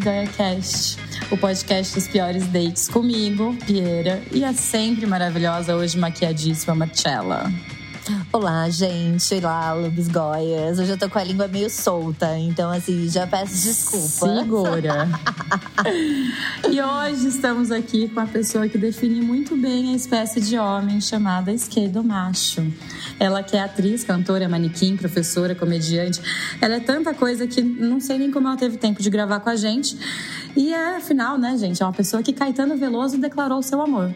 [0.00, 0.98] GaiaCast,
[1.30, 7.52] o podcast dos piores dates comigo, Pieira, e a sempre maravilhosa, hoje maquiadíssima Marcella.
[8.32, 9.34] Olá, gente.
[9.34, 10.78] Olá, Lubisgoias.
[10.78, 14.40] Hoje eu tô com a língua meio solta, então assim, já peço desculpa.
[14.40, 15.08] Segura.
[16.70, 21.00] e hoje estamos aqui com a pessoa que define muito bem a espécie de homem
[21.00, 22.64] chamada esquerdo macho.
[23.18, 26.22] Ela que é atriz, cantora, manequim, professora, comediante.
[26.60, 29.50] Ela é tanta coisa que não sei nem como ela teve tempo de gravar com
[29.50, 29.98] a gente.
[30.56, 34.14] E é, afinal, né, gente, é uma pessoa que Caetano Veloso declarou seu amor.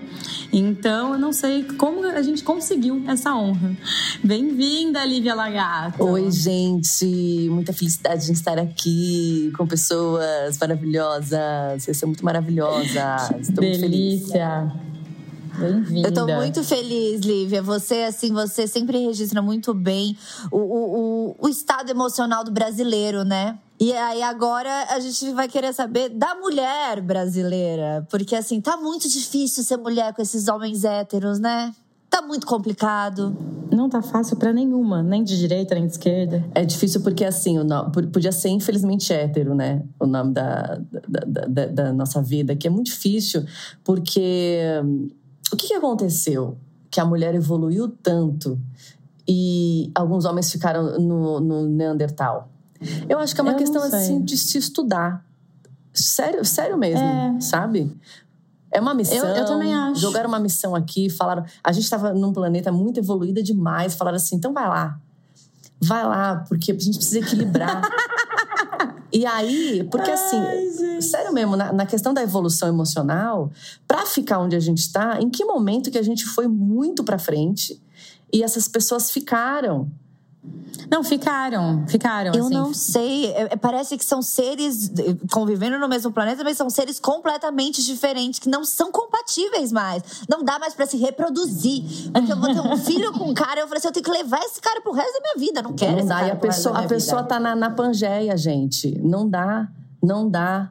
[0.52, 3.76] Então, eu não sei como a gente conseguiu essa honra.
[4.22, 6.04] Bem-vinda, Lívia Lagato.
[6.04, 7.48] Oi, gente.
[7.50, 11.82] Muita felicidade de estar aqui com pessoas maravilhosas.
[11.82, 13.30] Vocês são muito maravilosas.
[13.40, 14.72] Estou Delícia.
[15.56, 16.08] Bem-vinda.
[16.08, 17.62] Eu tô muito feliz, Lívia.
[17.62, 20.16] Você, assim, você sempre registra muito bem
[20.50, 23.58] o, o, o, estado emocional do brasileiro, né?
[23.78, 28.06] E aí agora a gente vai querer saber da mulher brasileira.
[28.10, 31.72] Porque, assim, tá muito difícil ser mulher com esses homens héteros, né?
[32.14, 33.36] Tá muito complicado.
[33.72, 36.44] Não tá fácil para nenhuma, nem de direita, nem de esquerda.
[36.54, 39.82] É difícil porque, assim, o nome, podia ser infelizmente hétero, né?
[39.98, 43.44] O nome da, da, da, da nossa vida, que é muito difícil,
[43.82, 44.80] porque
[45.52, 46.56] o que, que aconteceu?
[46.88, 48.60] Que a mulher evoluiu tanto
[49.26, 52.48] e alguns homens ficaram no, no Neandertal.
[53.08, 55.26] Eu acho que é uma Eu questão assim de se estudar.
[55.92, 57.40] Sério, sério mesmo, é.
[57.40, 57.92] sabe?
[58.74, 59.16] É uma missão.
[59.16, 60.00] Eu, eu, também acho.
[60.00, 61.44] Jogaram uma missão aqui, falaram.
[61.62, 63.94] A gente estava num planeta muito evoluído demais.
[63.94, 64.98] Falaram assim: então vai lá.
[65.80, 67.82] Vai lá, porque a gente precisa equilibrar.
[69.12, 73.52] e aí, porque assim, Ai, sério mesmo, na, na, questão da evolução emocional,
[73.86, 77.18] para ficar onde a gente está, em que momento que a gente foi muito para
[77.18, 77.80] frente
[78.32, 79.90] e essas pessoas ficaram?
[80.90, 82.32] Não, ficaram, ficaram.
[82.34, 82.54] Eu assim.
[82.54, 83.26] não sei.
[83.32, 87.82] É, é, parece que são seres eh, convivendo no mesmo planeta, mas são seres completamente
[87.84, 90.02] diferentes, que não são compatíveis mais.
[90.28, 91.82] Não dá mais para se reproduzir.
[92.12, 94.10] Porque eu vou ter um filho com um cara, eu falei assim: eu tenho que
[94.10, 95.62] levar esse cara pro resto da minha vida.
[95.62, 96.14] Não quero não esse dá.
[96.16, 96.28] cara.
[96.28, 98.98] E a pessoa, a pessoa tá na, na pangeia, gente.
[99.00, 99.68] Não dá,
[100.02, 100.70] não dá.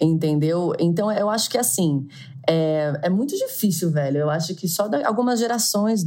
[0.00, 0.72] Entendeu?
[0.78, 2.06] Então eu acho que assim.
[2.48, 4.18] É, é muito difícil, velho.
[4.18, 6.04] Eu acho que só algumas gerações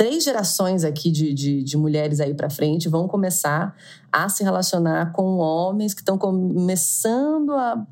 [0.00, 3.76] três gerações aqui de, de, de mulheres aí para frente vão começar
[4.10, 7.86] a se relacionar com homens que estão começando a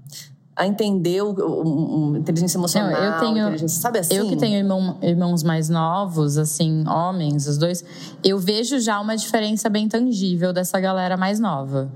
[0.56, 4.14] a entender o, o, o inteligência emocional, Não, eu tenho, sabe assim?
[4.14, 7.84] Eu que tenho irmão, irmãos mais novos, assim, homens, os dois,
[8.24, 11.92] eu vejo já uma diferença bem tangível dessa galera mais nova.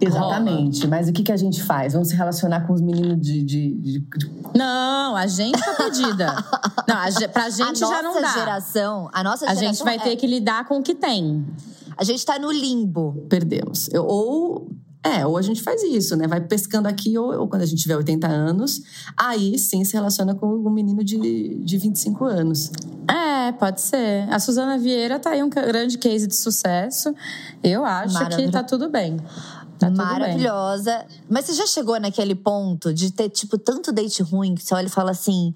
[0.00, 0.80] Exatamente.
[0.80, 0.90] Rola.
[0.90, 1.94] Mas o que, que a gente faz?
[1.94, 3.42] Vamos se relacionar com os meninos de.
[3.42, 4.06] de, de...
[4.54, 6.34] Não, a gente tá perdida.
[7.06, 8.32] a, pra gente a já não dá.
[8.32, 9.68] Geração, a nossa geração.
[9.68, 9.98] A gente vai é...
[9.98, 11.44] ter que lidar com o que tem.
[11.96, 13.26] A gente tá no limbo.
[13.28, 13.88] Perdemos.
[13.92, 14.68] Eu, ou.
[15.02, 16.26] É, ou a gente faz isso, né?
[16.26, 18.82] Vai pescando aqui, ou, ou, quando a gente tiver 80 anos,
[19.16, 22.72] aí sim se relaciona com um menino de, de 25 anos.
[23.08, 24.28] É, pode ser.
[24.28, 27.14] A Suzana Vieira tá aí um grande case de sucesso.
[27.62, 29.16] Eu acho que tá tudo bem.
[29.78, 31.04] Tá maravilhosa.
[31.28, 34.86] Mas você já chegou naquele ponto de ter, tipo, tanto date ruim que você olha
[34.86, 35.54] e fala assim.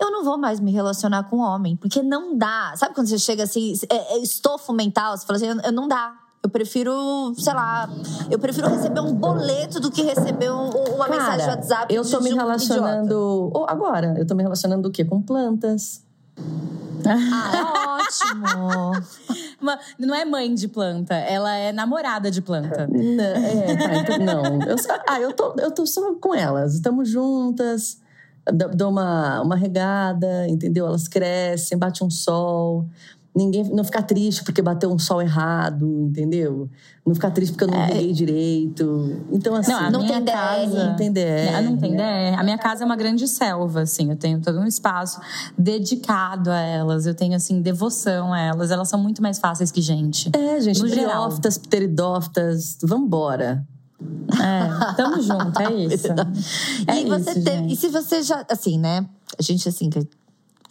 [0.00, 2.72] Eu não vou mais me relacionar com homem, porque não dá.
[2.76, 6.14] Sabe quando você chega assim, é, é estofo mental, você fala assim, eu, não dá.
[6.42, 7.90] Eu prefiro, sei lá,
[8.30, 11.94] eu prefiro receber um boleto do que receber um, uma Cara, mensagem de WhatsApp.
[11.94, 13.50] Eu tô me relacionando.
[13.52, 15.04] Ou agora, eu tô me relacionando o quê?
[15.04, 16.06] Com plantas.
[17.06, 18.92] Ah, ótimo!
[19.98, 22.86] não é mãe de planta, ela é namorada de planta.
[22.86, 24.62] Não, é, tá, então, não.
[24.66, 26.74] Eu só, ah, eu tô, eu tô só com elas.
[26.74, 28.00] Estamos juntas,
[28.52, 30.86] dou uma, uma regada, entendeu?
[30.86, 32.86] Elas crescem, bate um sol
[33.38, 36.68] ninguém não ficar triste porque bateu um sol errado, entendeu?
[37.06, 38.12] Não ficar triste porque eu não é.
[38.12, 39.24] direito.
[39.30, 40.84] Então, assim, não, não tem casa.
[40.88, 41.62] Não tem DR.
[41.62, 42.38] Não tem DR.
[42.38, 44.10] A minha casa é uma grande selva, assim.
[44.10, 45.20] Eu tenho todo um espaço
[45.56, 47.06] dedicado a elas.
[47.06, 48.70] Eu tenho, assim, devoção a elas.
[48.70, 50.30] Elas são muito mais fáceis que gente.
[50.36, 50.80] É, gente.
[50.80, 52.76] Briófitas, pteridófitas.
[52.82, 53.64] Vambora.
[54.00, 56.06] É, tamo junto, é isso.
[56.86, 59.08] É e, você isso, teve, e se você já, assim, né?
[59.38, 59.90] A gente, assim,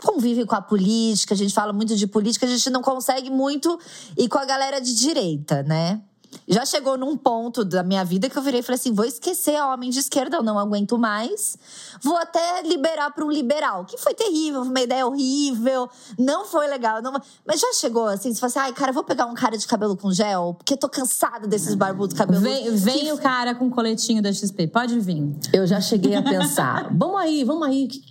[0.02, 3.80] convive com a política, a gente fala muito de política, a gente não consegue muito
[4.18, 6.02] ir com a galera de direita, né?
[6.48, 9.56] Já chegou num ponto da minha vida que eu virei e falei assim: vou esquecer
[9.56, 11.58] a homem de esquerda, eu não aguento mais.
[12.04, 16.68] Vou até liberar para um liberal, que foi terrível, foi uma ideia horrível, não foi
[16.68, 17.02] legal.
[17.02, 17.14] Não...
[17.46, 19.96] Mas já chegou assim: você fala assim, ai, cara, vou pegar um cara de cabelo
[19.96, 22.50] com gel, porque eu tô cansada desses barbudos cabeludos.
[22.50, 23.12] Vem, vem que...
[23.12, 25.24] o cara com coletinho da XP, pode vir.
[25.54, 27.88] Eu já cheguei a pensar: vamos aí, vamos aí.
[27.88, 28.02] Que,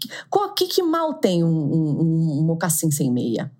[0.56, 3.50] que, que mal tem um, um, um mocassim sem meia?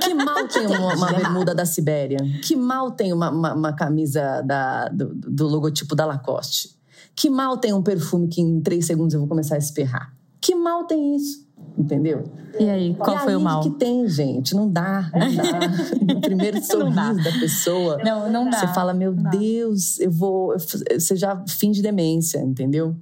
[0.00, 2.18] Que mal tem uma, uma bermuda da Sibéria?
[2.44, 6.76] Que mal tem uma, uma, uma camisa da, do, do, logotipo da Lacoste?
[7.16, 10.12] Que mal tem um perfume que em três segundos eu vou começar a esperrar?
[10.40, 11.46] Que mal tem isso?
[11.76, 12.24] Entendeu?
[12.58, 13.62] E aí, qual e foi aí o mal?
[13.62, 14.54] que tem, gente?
[14.54, 15.60] Não dá, não dá.
[16.14, 17.98] no primeiro sorriso da pessoa.
[18.04, 18.58] Não, não dá.
[18.58, 20.54] Você fala, meu Deus, eu vou.
[20.58, 22.96] Você já finge demência, entendeu?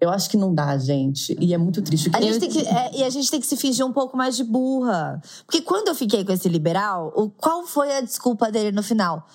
[0.00, 1.36] Eu acho que não dá, gente.
[1.40, 2.10] E é muito triste.
[2.12, 4.36] A gente tem que, é, e a gente tem que se fingir um pouco mais
[4.36, 5.20] de burra.
[5.44, 9.26] Porque quando eu fiquei com esse liberal, o, qual foi a desculpa dele no final?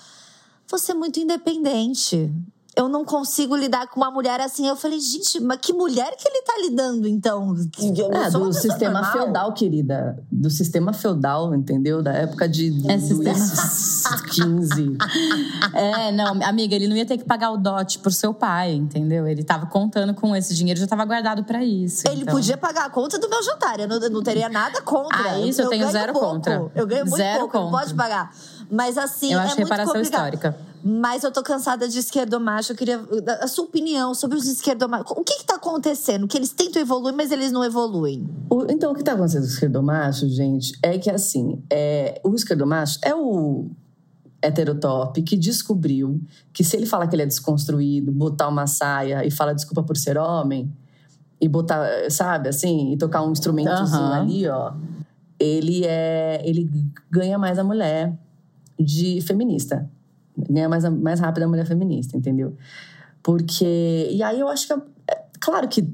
[0.67, 2.31] Você é muito independente
[2.75, 4.67] eu não consigo lidar com uma mulher assim.
[4.67, 7.55] Eu falei, gente, mas que mulher que ele tá lidando, então?
[7.79, 9.11] Eu é, do sistema normal.
[9.11, 10.23] feudal, querida.
[10.31, 12.01] Do sistema feudal, entendeu?
[12.01, 13.33] Da época de é, sistema...
[14.33, 14.97] 15.
[15.73, 19.27] é, não, amiga, ele não ia ter que pagar o dote por seu pai, entendeu?
[19.27, 22.07] Ele tava contando com esse dinheiro, já tava guardado para isso.
[22.07, 22.33] Ele então...
[22.33, 25.31] podia pagar a conta do meu jantar, eu não, não teria nada contra.
[25.33, 26.27] Ah, isso eu, eu tenho zero pouco.
[26.27, 26.71] contra.
[26.73, 27.79] Eu ganho muito zero pouco, contra.
[27.79, 28.33] pode pagar.
[28.69, 30.33] Mas assim, eu acho é muito reparação complicado.
[30.33, 30.72] histórica.
[30.83, 32.73] Mas eu tô cansada de esquerdomacho.
[32.73, 33.01] Eu queria
[33.41, 35.11] a sua opinião sobre os esquerdomachos.
[35.11, 36.27] O que que tá acontecendo?
[36.27, 38.27] Que eles tentam evoluir, mas eles não evoluem.
[38.49, 42.35] O, então, o que tá acontecendo com os esquerdomachos, gente, é que assim, é, o
[42.35, 43.69] esquerdomacho é o
[44.41, 46.19] heterotop que descobriu
[46.51, 49.95] que se ele falar que ele é desconstruído, botar uma saia e fala desculpa por
[49.95, 50.69] ser homem,
[51.43, 54.21] e botar, sabe, assim, e tocar um instrumentozinho Aham.
[54.21, 54.73] ali, ó,
[55.37, 56.41] ele é.
[56.45, 56.69] ele
[57.11, 58.17] ganha mais a mulher
[58.79, 59.89] de feminista.
[60.37, 62.55] Ganha mais, a- mais rápido a mulher feminista, entendeu?
[63.21, 64.09] Porque.
[64.11, 64.73] E aí eu acho que.
[64.73, 65.85] é- Claro que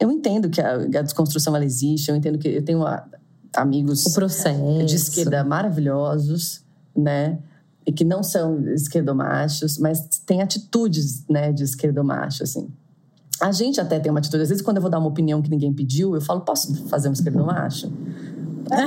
[0.00, 3.06] eu entendo que a, a desconstrução ela existe, eu entendo que eu tenho ah,
[3.54, 4.84] amigos O processo.
[4.86, 6.62] de esquerda maravilhosos,
[6.96, 7.38] né?
[7.86, 12.66] E que não são esquerdomachos, mas têm atitudes, né, de esquerdomacho, assim.
[13.42, 14.42] A gente até tem uma atitude.
[14.42, 17.10] Às vezes, quando eu vou dar uma opinião que ninguém pediu, eu falo, posso fazer
[17.10, 17.92] um esquerdomacho?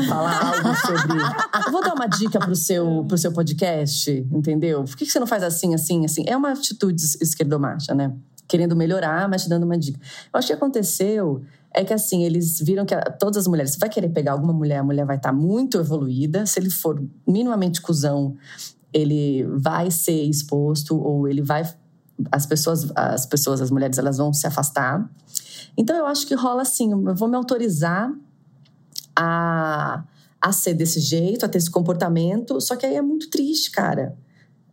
[0.07, 1.17] Falar algo sobre...
[1.71, 4.83] Vou dar uma dica pro seu, pro seu podcast, entendeu?
[4.83, 6.23] Por que que você não faz assim, assim, assim?
[6.27, 8.13] É uma atitude esquerdomacha, né?
[8.47, 9.99] Querendo melhorar, mas te dando uma dica.
[10.33, 11.43] Eu acho que aconteceu
[11.73, 14.77] é que assim, eles viram que todas as mulheres, você vai querer pegar alguma mulher,
[14.77, 16.45] a mulher vai estar muito evoluída.
[16.45, 18.35] Se ele for minimamente cuzão,
[18.91, 21.63] ele vai ser exposto ou ele vai
[22.31, 25.07] as pessoas, as pessoas, as mulheres, elas vão se afastar.
[25.77, 28.11] Então eu acho que rola assim, eu vou me autorizar
[29.17, 30.03] a,
[30.39, 34.15] a ser desse jeito, a ter esse comportamento, só que aí é muito triste, cara.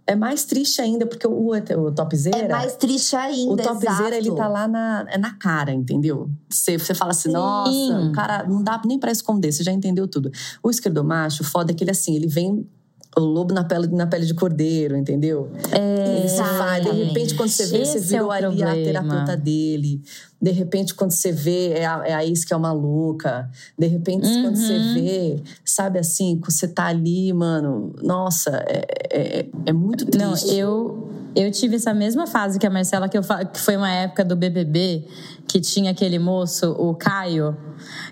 [0.06, 2.36] É mais triste ainda, porque o, o topzera...
[2.36, 6.28] É mais triste ainda, O topzera, ele tá lá na, é na cara, entendeu?
[6.50, 7.34] Você, você fala assim, Sim.
[7.34, 10.30] nossa, o cara não dá nem pra esconder, você já entendeu tudo.
[10.62, 12.68] O esquerdomacho, o foda é que ele assim, ele vem
[13.16, 15.50] o lobo na pele, na pele de cordeiro, entendeu?
[15.70, 16.42] É, Ele se
[16.82, 20.00] de repente, quando você vê, você Esse é virou o ali a terapeuta dele.
[20.40, 23.48] De repente, quando você vê, é a, é a ex que é uma louca.
[23.78, 24.94] De repente, quando você Uhum.
[24.94, 30.54] vê, sabe assim, que você tá ali, mano, nossa, é, é, é muito Não, triste.
[30.54, 34.24] eu, eu tive essa mesma fase que a Marcela, que, eu, que foi uma época
[34.24, 35.06] do BBB,
[35.54, 37.56] que tinha aquele moço, o Caio,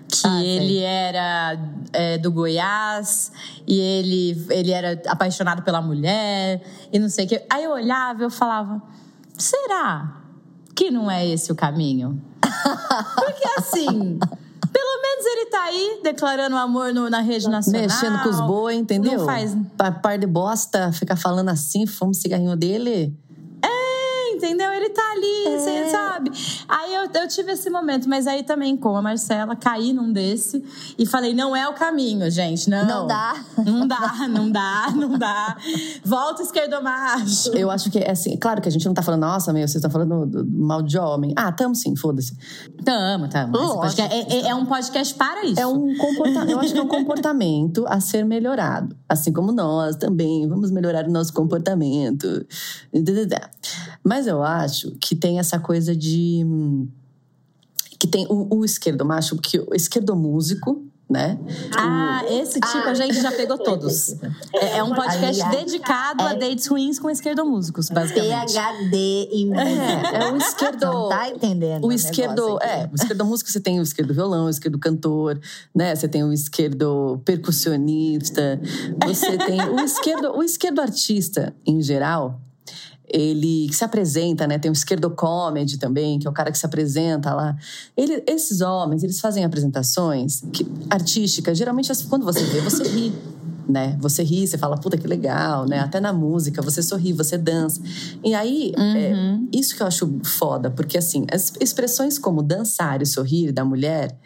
[0.07, 1.59] que Ah, ele era
[1.91, 3.33] é, do Goiás
[3.67, 6.61] e ele, ele era apaixonado pela mulher
[6.93, 7.43] e não sei o que.
[7.49, 8.81] Aí eu olhava e eu falava,
[9.37, 10.21] será
[10.73, 12.21] que não é esse o caminho?
[12.41, 14.17] Porque assim,
[14.71, 17.81] pelo menos ele tá aí declarando amor no- na rede nacional.
[17.81, 19.19] Mexendo com os bois, entendeu?
[19.19, 23.13] Não faz Pa- Par de bosta, ficar falando assim, fuma um cigarrinho dele.
[24.43, 24.71] É, entendeu?
[24.73, 26.31] Ele tá ali, você sabe?
[26.67, 30.63] Aí eu, eu tive esse momento, mas aí também, com a Marcela, caí num desse
[30.97, 32.69] e falei: não é o caminho, gente.
[32.69, 32.85] Não.
[32.85, 33.35] Não dá.
[33.65, 35.57] Não dá, não dá, não dá.
[36.03, 37.49] Volta esquerdomacho.
[37.55, 39.75] Eu acho que é assim, claro que a gente não tá falando, nossa, meu, vocês
[39.75, 41.33] estão falando do- do mal de homem.
[41.35, 42.35] Ah, tamo sim, foda-se.
[42.83, 43.53] Tamo, tamo.
[43.81, 45.59] Podcast é, é- é um podcast para isso.
[45.59, 48.95] É um comportamento, eu acho que é um comportamento a ser melhorado.
[49.07, 52.45] Assim como nós também vamos melhorar o nosso comportamento.
[54.03, 56.45] Mas eu acho que tem essa coisa de.
[57.99, 61.37] Que tem o, o esquerdo macho, que o esquerdo músico, né?
[61.77, 64.15] Ah, esse tipo a gente já pegou todos.
[64.53, 68.53] É, é um podcast Aliás, dedicado a dates ruins com esquerdomúsicos, basicamente.
[68.53, 68.97] PHD
[69.31, 69.53] em.
[69.55, 70.85] É, é o esquerdo.
[70.85, 71.85] Não tá entendendo?
[71.85, 75.39] O o esquerdo, é, o esquerdo músico você tem o esquerdo violão, o esquerdo cantor,
[75.73, 75.95] né?
[75.95, 78.59] Você tem o esquerdo percussionista,
[79.05, 82.41] você tem o esquerdo, o esquerdo artista em geral.
[83.13, 84.57] Ele que se apresenta, né?
[84.57, 87.55] Tem o esquerdo comedy também, que é o cara que se apresenta lá.
[87.95, 91.57] Ele, esses homens, eles fazem apresentações que, artísticas.
[91.57, 93.13] Geralmente, quando você vê, você ri,
[93.69, 93.95] né?
[94.01, 95.79] Você ri, você fala, puta que legal, né?
[95.79, 97.81] Até na música, você sorri, você dança.
[98.23, 99.13] E aí, é,
[99.53, 104.17] isso que eu acho foda, porque assim, as expressões como dançar e sorrir da mulher,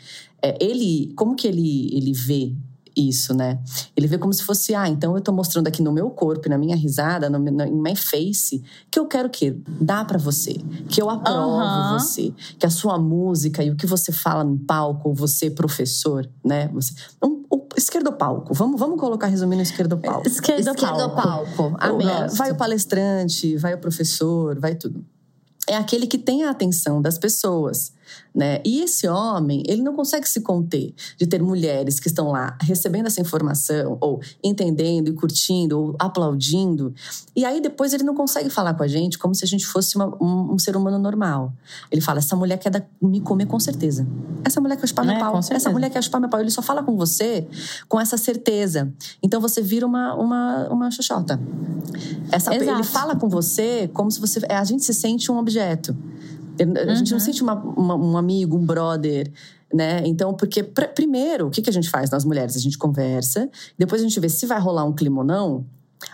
[0.41, 2.55] é, ele, como que ele, ele vê
[2.97, 3.59] isso, né?
[3.95, 6.57] Ele vê como se fosse, ah, então eu tô mostrando aqui no meu corpo, na
[6.57, 10.53] minha risada, no, no, em my face, que eu quero que dá para você,
[10.89, 11.99] que eu aprovo Aham.
[11.99, 16.67] você, que a sua música e o que você fala no palco, você professor, né?
[16.73, 20.27] Você, um, o esquerdo palco, vamos, vamos colocar resumindo esquerdo palco.
[20.27, 21.75] Esquerdo, Esquerdo palco.
[21.79, 22.07] Amém.
[22.07, 25.05] Vai- Vai o palestrante, vai o professor, vai tudo.
[25.67, 27.91] É aquele que tem a atenção das pessoas,
[28.33, 28.61] né?
[28.65, 33.07] E esse homem, ele não consegue se conter de ter mulheres que estão lá recebendo
[33.07, 36.93] essa informação, ou entendendo e curtindo, ou aplaudindo.
[37.35, 39.95] E aí depois ele não consegue falar com a gente como se a gente fosse
[39.95, 41.53] uma- um, um ser humano normal.
[41.91, 44.05] Ele fala: essa mulher quer dar- me comer com certeza.
[44.43, 45.31] Essa mulher quer chupar meu É, pau.
[45.33, 46.39] com Essa mulher quer chupar meu pau.
[46.39, 47.47] Ele só fala com você
[47.87, 48.91] com essa certeza.
[49.21, 51.39] Então você vira uma, uma, uma xoxota.
[52.31, 52.71] Essa, Exato.
[52.71, 54.39] ele fala com você como se você.
[54.49, 55.95] A gente se sente um objeto.
[56.89, 59.31] A gente não sente uma- uma- um amigo, um brother.
[59.73, 60.01] Né?
[60.05, 62.55] Então, porque pr- primeiro, o que, que a gente faz nós mulheres?
[62.55, 65.65] A gente conversa, depois a gente vê se vai rolar um clima ou não.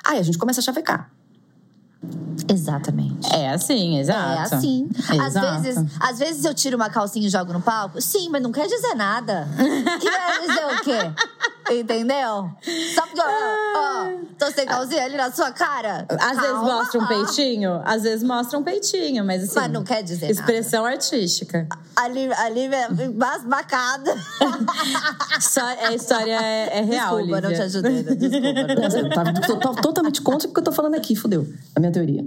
[0.05, 1.11] Aí a gente começa a chavecar.
[2.51, 3.33] Exatamente.
[3.33, 4.53] É assim, exato.
[4.53, 4.89] É assim.
[5.07, 5.61] Às Exato.
[5.61, 8.01] vezes, às vezes eu tiro uma calcinha e jogo no palco.
[8.01, 9.47] Sim, mas não quer dizer nada.
[10.01, 11.13] Que quer dizer o quê?
[11.71, 12.49] Entendeu?
[12.95, 16.05] Só porque, ó, ó, tô sem calcinha ali na sua cara.
[16.09, 19.55] Às vezes Calma mostra um peitinho, às vezes mostra um peitinho, mas assim.
[19.55, 21.67] Mas não quer dizer Expressão artística.
[21.95, 24.13] Ali, ali é basbacada.
[25.39, 27.65] Só, a história é, é real, Desculpa, não te Lívia.
[27.65, 28.03] ajudei.
[28.03, 28.73] Desculpa.
[28.81, 31.47] Nossa, eu tava- tô, tô totalmente contra porque eu tô falando aqui, fudeu.
[31.75, 32.25] A minha teoria.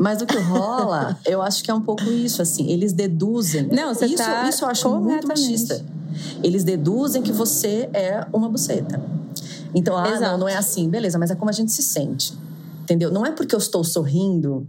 [0.00, 2.70] Mas o que rola, eu acho que é um pouco isso, assim.
[2.70, 3.64] Eles deduzem.
[3.68, 5.84] Não, você isso, tá isso eu acho muito machista.
[6.42, 9.02] Eles deduzem que você é uma buceta.
[9.74, 10.32] Então, ah, Exato.
[10.32, 12.36] não, não é assim, beleza, mas é como a gente se sente.
[12.82, 13.10] Entendeu?
[13.10, 14.66] Não é porque eu estou sorrindo,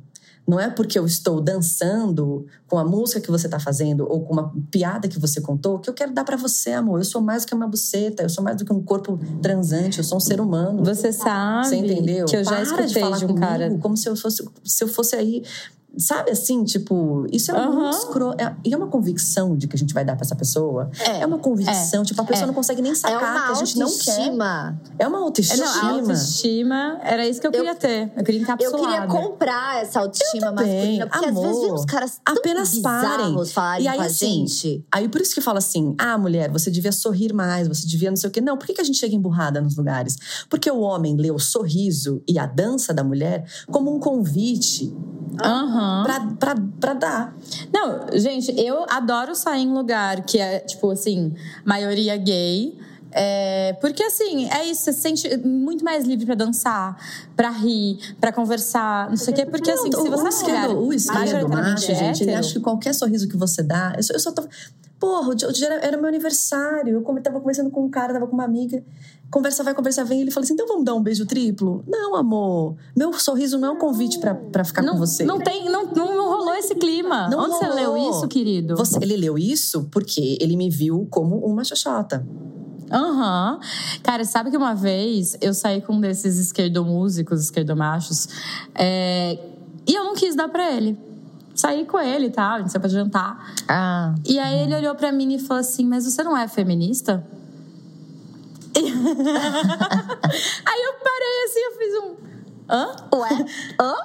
[0.50, 4.34] não é porque eu estou dançando com a música que você está fazendo ou com
[4.34, 7.00] uma piada que você contou que eu quero dar pra você, amor.
[7.00, 10.00] Eu sou mais do que uma buceta, eu sou mais do que um corpo transante,
[10.00, 10.84] eu sou um ser humano.
[10.84, 12.26] Você sabe Você entendeu?
[12.26, 13.78] que eu já Para escutei de, falar de, um comigo cara.
[13.78, 15.44] Como se eu fosse, se eu fosse aí.
[16.00, 18.42] Sabe assim, tipo, isso é muito escroto.
[18.42, 20.90] É, e é uma convicção de que a gente vai dar pra essa pessoa.
[21.00, 21.26] É.
[21.26, 22.04] uma convicção.
[22.04, 22.48] Tipo, a pessoa É.
[22.48, 24.12] não consegue nem É sacar uma que a gente não quer.
[24.12, 24.82] autoestima.
[24.98, 25.66] É uma É, autoestima.
[25.66, 28.12] não, a autoestima era isso que eu queria ter.
[28.16, 28.80] Eu queria Eu encapsulada.
[28.80, 31.08] queria comprar essa autoestima Eu masculina.
[31.08, 31.62] Porque às vezes amor.
[31.62, 33.46] vem uns caras tão Apenas parem.
[33.46, 34.86] falarem E aí, com a assim, gente.
[34.92, 38.18] Aí por isso que fala assim: ah, mulher, você devia sorrir mais, você devia não
[38.18, 38.42] sei o quê.
[38.42, 40.16] Não, por que, que a gente chega emburrada nos lugares?
[40.50, 44.94] Porque o homem lê o sorriso e a dança da mulher como um convite
[45.42, 45.89] Aham.
[46.04, 47.36] Pra, pra, pra dar.
[47.74, 51.34] Não, gente, eu adoro sair em lugar que é, tipo assim,
[51.66, 52.78] maioria gay.
[53.12, 56.96] É, porque assim, é isso, você se sente muito mais livre pra dançar,
[57.36, 59.46] pra rir, pra conversar, não sei o quê.
[59.46, 62.60] Porque assim, Não, se você o esquerdo, lugar o esquerdo macho, gente, ele acha que
[62.60, 63.94] qualquer sorriso que você dá.
[63.98, 64.44] Eu só, eu só tô.
[65.00, 66.94] Porra, outro dia era, era meu aniversário.
[66.94, 68.84] Eu tava conversando com um cara, tava com uma amiga.
[69.32, 70.22] Conversa vai, conversa vem.
[70.22, 71.84] Ele falou assim: então vamos dar um beijo triplo?
[71.88, 72.76] Não, amor.
[72.98, 75.24] Meu sorriso não é um convite pra, pra ficar não, com você.
[75.24, 77.30] não tem, não, não, não rolou esse clima.
[77.30, 77.94] Não Onde você rolou.
[77.94, 78.76] leu isso, querido?
[78.76, 82.26] Você- ele leu isso porque ele me viu como uma xoxota.
[82.92, 83.60] Aham.
[84.02, 88.28] Cara, sabe que uma vez eu saí com um desses esquerdomúsicos, esquerdomachos,
[88.74, 89.38] é,
[89.88, 90.98] e eu não quis dar pra ele.
[91.54, 93.54] Saí com ele e tal, a gente saiu pra jantar.
[93.68, 94.16] Ah.
[94.26, 97.24] E aí ele olhou pra mim e falou assim: Mas você não é feminista?
[100.66, 102.16] aí eu parei assim, eu fiz um.
[102.70, 102.96] Hã?
[103.16, 103.46] Ué?
[103.82, 103.96] Hã?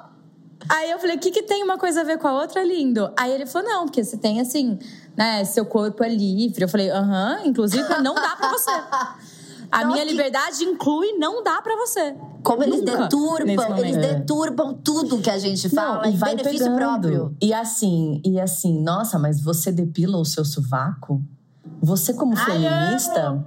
[0.67, 3.11] Aí eu falei, o que, que tem uma coisa a ver com a outra, lindo?
[3.17, 4.79] Aí ele falou, não, porque você tem assim,
[5.15, 6.63] né, seu corpo é livre.
[6.63, 8.71] Eu falei, aham, inclusive não dá pra você.
[9.71, 12.15] A Nossa, minha que- liberdade inclui não dá pra você.
[12.43, 13.09] Como eles Nunca,
[13.69, 13.79] momento.
[13.79, 16.77] eles deturbam tudo que a gente fala e em vai benefício pegando.
[16.77, 17.35] próprio.
[17.41, 21.21] E assim, e assim, nossa, mas você depila o seu sovaco?
[21.81, 23.43] Você, como Ai, feminista,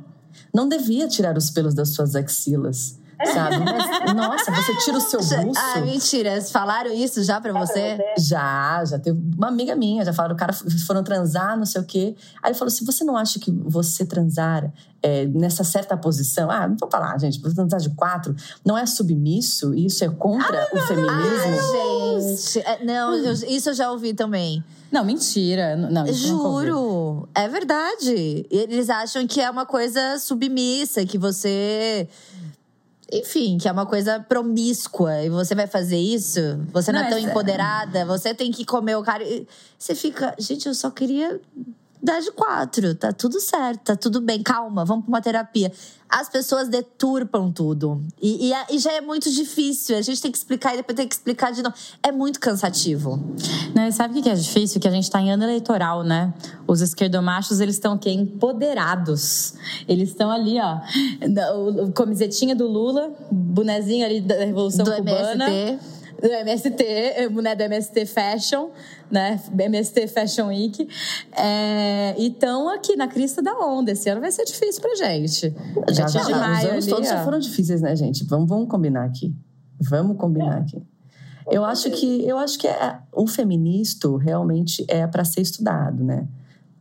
[0.52, 2.98] não devia tirar os pelos das suas axilas.
[3.32, 3.56] Sabe?
[3.58, 5.60] Mas, nossa, você tira o seu buço.
[5.60, 6.32] Ah, mentira.
[6.32, 7.98] Eles falaram isso já pra você?
[8.18, 11.84] Já, já teve uma amiga minha, já falaram, o cara foram transar, não sei o
[11.84, 12.14] quê.
[12.42, 14.72] Aí ele falou assim: você não acha que você transar
[15.02, 16.50] é, nessa certa posição?
[16.50, 18.34] Ah, não vou falar, gente, você transar de quatro
[18.64, 19.74] não é submisso?
[19.74, 21.10] Isso é contra o feminismo?
[21.10, 22.58] Ai, gente.
[22.60, 24.62] É, Não, eu- isso eu já ouvi também.
[24.90, 25.76] Não, mentira.
[25.76, 26.06] Não.
[26.12, 27.28] Juro.
[27.34, 28.46] É verdade.
[28.50, 32.08] Eles acham que é uma coisa submissa, que você.
[33.10, 35.22] Enfim, que é uma coisa promíscua.
[35.22, 36.40] E você vai fazer isso?
[36.72, 38.04] Você não, Não, é tão empoderada?
[38.04, 39.24] Você tem que comer o cara.
[39.78, 40.34] Você fica.
[40.38, 41.40] Gente, eu só queria
[42.02, 45.72] dá de quatro, tá tudo certo, tá tudo bem, calma, vamos pra uma terapia.
[46.08, 48.00] As pessoas deturpam tudo.
[48.20, 49.96] E, e, e já é muito difícil.
[49.96, 51.74] A gente tem que explicar e depois tem que explicar de novo.
[52.02, 53.22] É muito cansativo.
[53.74, 54.80] Não, e sabe o que é difícil?
[54.80, 56.32] Que a gente tá em ano eleitoral, né?
[56.66, 59.54] Os esquerdomachos, eles estão aqui empoderados.
[59.86, 60.78] Eles estão ali, ó.
[61.84, 65.48] O, camisetinha do Lula, bonezinho ali da Revolução Do Cubana.
[65.50, 65.97] MST.
[66.20, 68.70] Do MST, boné do MST Fashion,
[69.10, 69.40] né?
[69.56, 70.88] MST Fashion Week.
[71.32, 73.92] É, e estão aqui na crista da onda.
[73.92, 75.54] Esse ano vai ser difícil pra gente.
[75.90, 77.12] Já, já, de maio Os anos ali, todos ó.
[77.12, 78.24] já foram difíceis, né, gente?
[78.24, 79.32] Vamos, vamos combinar aqui.
[79.80, 80.82] Vamos combinar aqui.
[81.50, 86.26] Eu acho que eu acho que é, o feministo realmente é para ser estudado, né?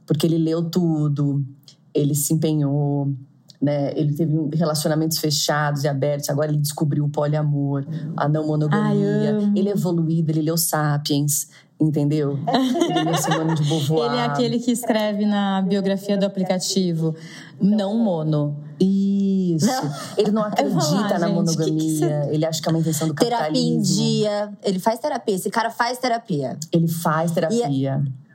[0.05, 1.45] Porque ele leu tudo,
[1.93, 3.13] ele se empenhou,
[3.61, 3.91] né?
[3.95, 6.29] Ele teve relacionamentos fechados e abertos.
[6.29, 7.85] Agora ele descobriu o poliamor,
[8.15, 9.35] a não monogamia.
[9.37, 11.47] Ai, ele é evoluído, ele leu Sapiens,
[11.79, 12.39] entendeu?
[12.47, 14.11] Ele Beauvoir.
[14.11, 17.15] Ele é aquele que escreve na biografia do aplicativo,
[17.61, 18.57] não mono.
[18.79, 19.65] Isso.
[19.67, 19.93] Não.
[20.17, 21.65] Ele não acredita na gente, monogamia.
[21.73, 23.95] que que você- Ele acha que é uma invenção do Terapia em capitalismo.
[24.03, 24.51] dia.
[24.63, 25.35] Ele faz terapia.
[25.35, 26.57] Esse cara faz terapia.
[26.71, 28.03] Ele faz terapia.
[28.05, 28.26] E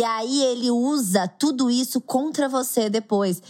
[0.00, 3.42] aí ele usa tudo isso contra você depois.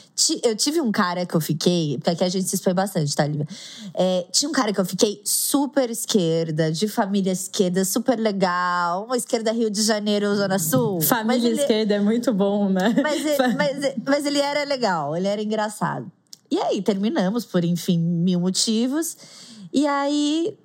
[0.42, 3.26] Eu tive um cara que eu fiquei, porque aqui a gente se expõe bastante, tá,
[3.26, 3.46] Lívia?
[3.92, 9.04] É, tinha um cara que eu fiquei super esquerda, de família esquerda, super legal.
[9.04, 11.02] Uma esquerda Rio de Janeiro, Zona Sul.
[11.02, 12.94] Família ele- esquerda é muito bom, né?
[13.02, 16.10] Mas ele, mas, mas ele era legal, ele era engraçado.
[16.50, 19.16] E aí, terminamos por, enfim, mil motivos.
[19.72, 20.56] E aí,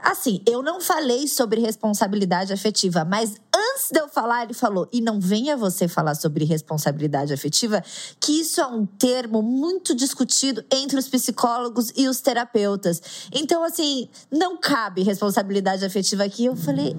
[0.00, 5.00] assim, eu não falei sobre responsabilidade afetiva, mas antes de eu falar, ele falou: e
[5.00, 7.82] não venha você falar sobre responsabilidade afetiva,
[8.20, 13.02] que isso é um termo muito discutido entre os psicólogos e os terapeutas.
[13.32, 16.46] Então, assim, não cabe responsabilidade afetiva aqui.
[16.46, 16.96] Eu falei.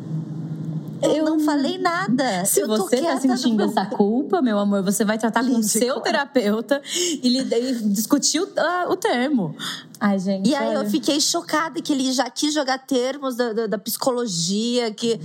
[1.04, 2.46] Eu não falei nada.
[2.46, 6.00] Se você tá sentindo no- essa culpa, meu amor, você vai tratar com o seu
[6.02, 6.82] terapeuta
[7.22, 9.56] e, e discutir o, ah, o termo.
[10.00, 10.50] Ai, gente.
[10.50, 14.92] E aí eu fiquei chocada que ele já quis jogar termos da, da, da psicologia,
[14.92, 15.20] que.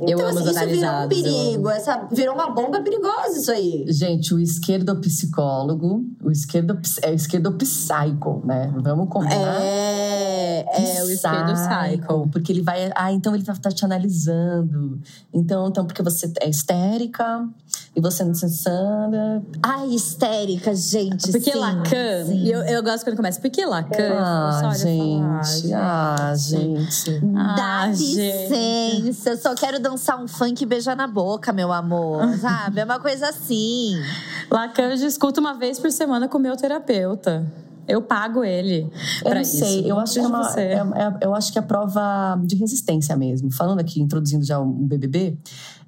[0.00, 1.70] Eu então, amo assim, os isso virou um eu perigo.
[1.70, 3.84] Essa, virou uma bomba perigosa isso aí.
[3.88, 8.72] Gente, o esquerdopsicólogo, o esquerdo, é o esquerdopsycho, né?
[8.76, 9.60] Vamos combinar?
[9.60, 10.66] É,
[10.98, 12.28] é o esquerdo psycho.
[12.30, 12.90] Porque ele vai.
[12.94, 15.00] Ah, então ele vai estar te analisando.
[15.32, 17.48] Então, então, porque você é histérica
[17.94, 19.42] e você não se sana.
[19.62, 21.30] Ai, histérica, gente.
[21.30, 22.46] Porque sim, Lacan, sim.
[22.46, 24.14] eu, eu gosto quando começa, porque Lacan?
[24.18, 25.72] Ah, Só olha, gente.
[25.72, 27.20] Ah, gente.
[27.20, 29.00] Dá Ah, gente.
[29.02, 32.26] licença, eu só quero dançar um funk e beijar na boca, meu amor.
[32.40, 32.80] Sabe?
[32.80, 33.92] É uma coisa assim.
[34.50, 37.46] Lacan eu discuto uma vez por semana com o meu terapeuta.
[37.86, 38.90] Eu pago ele.
[39.22, 39.88] Eu não sei, isso.
[39.88, 43.14] eu acho, que é uma, é- é- eu acho que é a prova de resistência
[43.14, 43.52] mesmo.
[43.52, 45.36] Falando aqui, introduzindo já um BBB,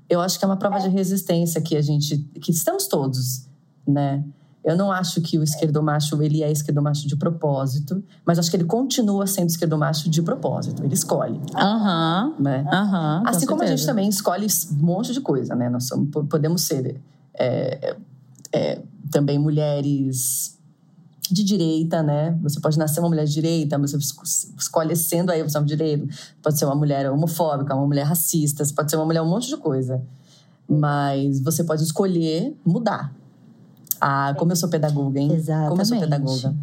[0.09, 3.48] eu acho que é uma prova de resistência que a gente, que estamos todos,
[3.88, 4.22] né?
[4.66, 8.64] Eu não acho que o esquerdomacho, ele é esquerdomacho de propósito, mas acho que ele
[8.64, 10.83] continua sendo esquerdomacho de propósito.
[10.85, 12.35] Ele escolhe, Aham.
[12.40, 12.66] né?
[12.72, 13.22] Aham.
[13.22, 13.92] com Assim como a gente certeza.
[13.92, 15.68] também escolhe um monte de coisa, né?
[15.70, 17.00] Nós somos, po- podemos ser
[17.38, 17.96] é,
[18.52, 20.59] é, também mulheres
[21.31, 22.37] de direita, né?
[22.42, 24.24] Você pode nascer uma mulher de direita, mas você esco-
[24.59, 26.07] escolhe sendo aí você é uma direita.
[26.42, 29.46] Pode ser uma mulher homofóbica, uma mulher racista, você pode ser uma mulher um monte
[29.48, 30.02] de coisa.
[30.68, 33.14] Mas você pode escolher mudar.
[34.00, 35.28] Ah, como eu sou pedagoga, hein?
[35.28, 36.00] Como eu sou Exatamente.
[36.00, 36.54] pedagoga.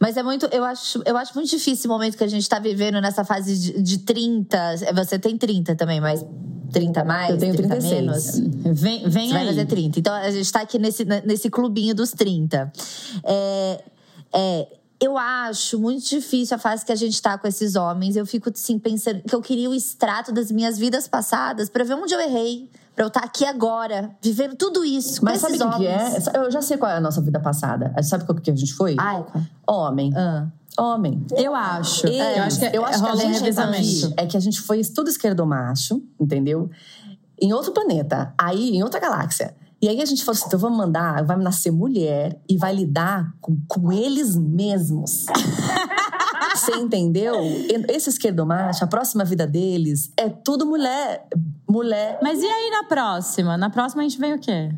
[0.00, 2.58] Mas é muito, eu acho, eu acho muito difícil o momento que a gente tá
[2.58, 4.76] vivendo nessa fase de, de 30.
[4.94, 6.24] Você tem 30 também, mas
[6.72, 7.30] 30 mais?
[7.30, 8.38] Eu tenho 30 36.
[8.40, 8.80] menos?
[8.80, 9.48] Vem, vem Você vai aí.
[9.48, 9.98] fazer 30.
[9.98, 12.72] Então a gente tá aqui nesse, nesse clubinho dos 30.
[13.24, 13.84] É,
[14.32, 14.68] é,
[15.00, 18.14] eu acho muito difícil a fase que a gente tá com esses homens.
[18.16, 21.94] Eu fico assim pensando que eu queria o extrato das minhas vidas passadas pra ver
[21.94, 22.70] onde eu errei.
[22.98, 25.24] Pra eu estar aqui agora, vivendo tudo isso.
[25.24, 26.18] Mas sabe o que, que é?
[26.34, 27.94] Eu já sei qual é a nossa vida passada.
[28.02, 28.96] Sabe qual que a gente foi?
[28.98, 29.24] Ai,
[29.64, 30.12] Homem.
[30.16, 30.48] ah.
[30.76, 31.24] Homem.
[31.36, 32.08] Eu acho.
[32.08, 35.08] É, eu acho que, eu acho que a gente é que a gente foi tudo
[35.08, 36.68] esquerdomacho, entendeu?
[37.40, 39.54] Em outro planeta, aí em outra galáxia.
[39.80, 43.32] E aí a gente falou assim: então vamos mandar, vai nascer mulher e vai lidar
[43.40, 45.26] com, com eles mesmos.
[46.58, 47.34] Você entendeu?
[47.88, 51.26] Esse esquerdomacho, a próxima vida deles é tudo mulher.
[51.68, 52.18] Mulher.
[52.22, 53.56] Mas e aí na próxima?
[53.56, 54.70] Na próxima a gente vem o quê?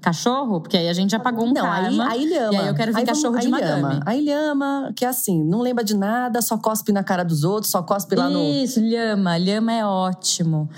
[0.00, 2.08] Cachorro, porque aí a gente já pagou um Não, aí, karma.
[2.10, 2.52] aí ele ama.
[2.54, 3.82] E aí eu quero ver Aí vamos- cachorro de aí ele madame.
[3.94, 4.02] ama.
[4.06, 7.44] Aí ele ama, que é assim, não lembra de nada, só cospe na cara dos
[7.44, 8.38] outros, só cospe lá no.
[8.40, 9.36] Isso, lhama.
[9.36, 10.68] Lhama é ótimo.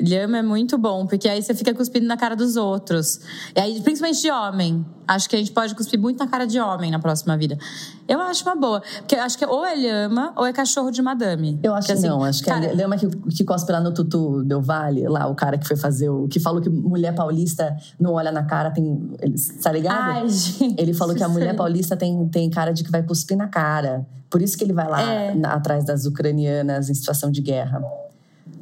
[0.00, 3.20] Lhama é muito bom, porque aí você fica cuspindo na cara dos outros.
[3.54, 4.84] E aí, principalmente de homem.
[5.08, 7.56] Acho que a gente pode cuspir muito na cara de homem na próxima vida.
[8.08, 8.82] Eu acho uma boa.
[8.98, 11.60] Porque eu acho que ou é lhama ou é cachorro de madame.
[11.62, 13.94] Eu acho que assim, não, acho que cara, é, lembra que, que cospe lá no
[13.94, 16.26] Tutu Del Vale, lá o cara que foi fazer o.
[16.26, 19.10] que falou que mulher paulista não olha na cara, tem.
[19.20, 20.10] ele- Tá ligado?
[20.10, 20.74] Ai, gente.
[20.78, 24.06] Ele falou que a mulher paulista tem, tem cara de que vai cuspir na cara.
[24.30, 25.34] Por isso que ele vai lá É.
[25.34, 27.80] na- atrás das ucranianas em situação de guerra.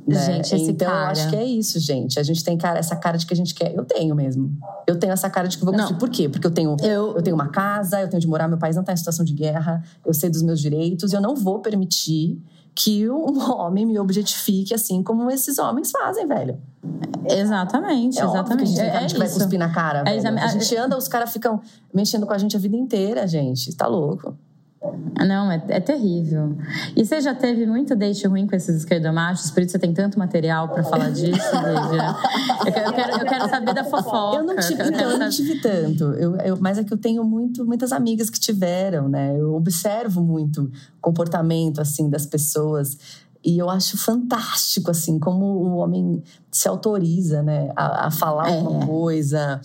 [0.06, 0.42] né?
[0.42, 2.20] Gente, então eu cara- acho que é isso, gente.
[2.20, 3.74] A gente tem cara, essa cara de que a gente quer.
[3.74, 4.54] Eu tenho mesmo.
[4.86, 5.80] Eu tenho essa cara de que vou Não.
[5.80, 5.96] cuspir.
[5.98, 6.28] Por quê?
[6.28, 8.84] Porque eu tenho, Eu- eu tenho uma casa, eu tenho de morar, meu país não
[8.84, 12.38] tá em situação de guerra, eu sei dos meus direitos, e eu não vou permitir
[12.74, 16.58] que um homem me objetifique assim como esses homens fazem, velho.
[17.26, 18.70] Exatamente, É que a exatamente.
[18.70, 19.38] gente é, de que vai isso.
[19.38, 20.38] cuspir na cara, É velho.
[20.38, 21.60] A gente anda, os caras ficam
[21.92, 23.74] mexendo com a gente a vida inteira, gente.
[23.74, 24.36] Tá louco.
[25.26, 26.56] Não, é, é terrível.
[26.96, 30.18] E você já teve muito date ruim com esses esquerdomachos, por isso você tem tanto
[30.18, 31.40] material pra falar disso?
[32.66, 34.38] Eu quero, eu, quero, eu quero saber da fofoca.
[34.38, 36.04] Eu não tive, eu então, eu não tive tanto.
[36.14, 39.34] Eu- mas é que eu tenho muito, muitas amigas que tiveram, né?
[39.38, 40.70] Eu observo muito o
[41.00, 42.98] comportamento, assim, das pessoas.
[43.44, 47.70] E eu acho fantástico, assim, como o homem se autoriza, né?
[47.76, 48.58] A, a falar É.
[48.62, 49.60] uma coisa,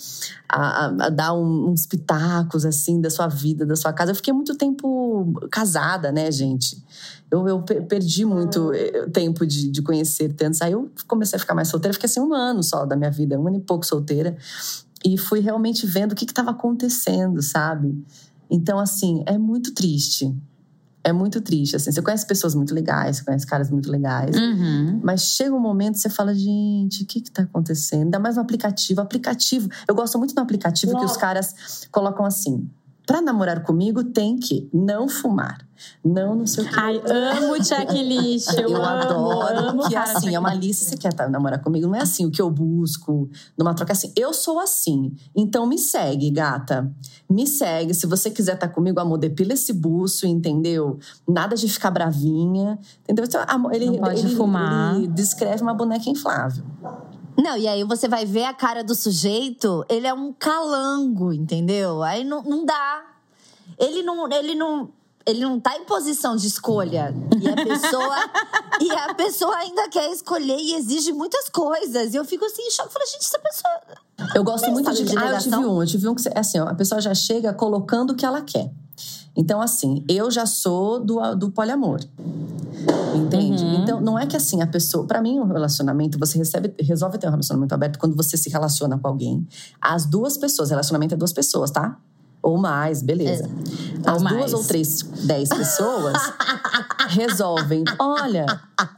[0.49, 4.11] a, a- dar um- uns pitacos, assim, da sua vida, da sua casa.
[4.11, 6.83] Eu fiquei muito tempo casada, né, gente?
[7.31, 10.61] Eu, eu pe- perdi muito eh, tempo de, de conhecer tantos.
[10.61, 11.93] Aí eu comecei a ficar mais solteira.
[11.93, 14.35] Fiquei, assim, um ano só da minha vida, um ano e pouco solteira.
[15.05, 18.03] E fui realmente vendo o que estava acontecendo, sabe?
[18.51, 20.35] Então, assim, é muito triste.
[21.03, 21.75] É muito triste.
[21.75, 24.35] Assim, você conhece pessoas muito legais, você conhece caras muito legais.
[24.35, 24.99] Uhum.
[25.03, 28.03] Mas chega um momento que você fala, gente, o que que tá acontecendo?
[28.03, 29.01] Ainda mais no aplicativo.
[29.01, 29.69] Aplicativo.
[29.87, 32.69] Eu gosto muito do aplicativo que os caras colocam assim.
[33.09, 35.67] Pra namorar comigo, tem que não fumar.
[36.05, 36.75] Não, não sei o quê.
[36.77, 38.53] Ai, amo checklist.
[38.53, 40.85] Eu, Eu, adoro, amo, porque cara, assim, é uma lista.
[40.85, 41.87] Você quer tá, namorar comigo?
[41.87, 43.93] Não é assim o que eu busco numa troca.
[43.93, 45.11] É assim, eu sou assim.
[45.35, 46.93] Então me segue, gata.
[47.27, 47.95] Me segue.
[47.95, 50.99] Se você quiser estar comigo, amor, depila esse buço, entendeu?
[51.27, 52.77] Nada de ficar bravinha.
[53.01, 53.25] Entendeu?
[53.25, 54.97] Então, amor, ele, Não pode ele, fumar.
[54.97, 56.63] ele descreve uma boneca inflável.
[57.41, 62.03] Não, e aí você vai ver a cara do sujeito, ele é um calango, entendeu?
[62.03, 63.05] Aí não, não dá.
[63.77, 64.89] Ele não, ele não,
[65.25, 67.13] ele não tá em posição de escolha.
[67.39, 68.15] E a pessoa,
[68.81, 72.13] e a pessoa ainda quer escolher e exige muitas coisas.
[72.13, 73.81] E eu fico assim em choque, falo, gente, essa pessoa
[74.35, 75.03] Eu gosto muito de.
[75.05, 75.81] de ah, eu tive um.
[75.81, 76.23] Eu tive um que.
[76.35, 78.69] Assim, ó, a pessoa já chega colocando o que ela quer.
[79.39, 82.01] Então, assim, eu já sou do, do poliamor.
[83.15, 83.63] Entende?
[83.63, 83.81] Uhum.
[83.81, 85.07] Então, não é que assim, a pessoa.
[85.07, 88.99] Pra mim, um relacionamento, você recebe, resolve ter um relacionamento aberto quando você se relaciona
[88.99, 89.47] com alguém.
[89.79, 91.97] As duas pessoas, relacionamento é duas pessoas, tá?
[92.43, 93.49] Ou mais, beleza.
[94.05, 96.17] Ou As duas ou três, dez pessoas
[97.07, 97.85] resolvem.
[97.97, 98.45] Olha,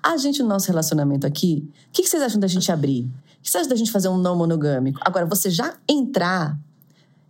[0.02, 3.04] a gente no nosso relacionamento aqui, o que, que vocês acham da gente abrir?
[3.04, 5.00] O que vocês acham da gente fazer um não monogâmico?
[5.06, 6.58] Agora, você já entrar.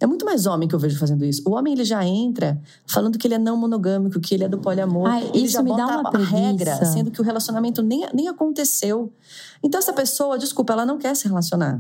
[0.02, 1.44] É muito mais homem que eu vejo fazendo isso.
[1.46, 4.58] O homem, ele já entra falando que ele é não monogâmico, que ele é do
[4.58, 5.08] poliamor.
[5.08, 8.08] Ai, ele isso já me bota dá uma a regra, sendo que o relacionamento nem,
[8.12, 9.14] nem aconteceu.
[9.62, 11.80] Então, essa pessoa, desculpa, ela não quer se relacionar.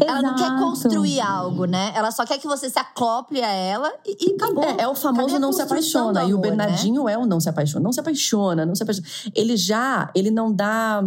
[0.00, 0.62] Ela não quer Exato.
[0.62, 1.92] construir algo, né?
[1.94, 4.64] Ela só quer que você se acople a ela e, e acabou.
[4.64, 6.20] É, é o famoso não se apaixona.
[6.22, 6.56] do e o amor, né?
[6.56, 7.82] Bernardinho é o não se apaixona.
[7.82, 9.06] Não se apaixona, não se apaixona.
[9.34, 11.02] Ele já, ele não dá.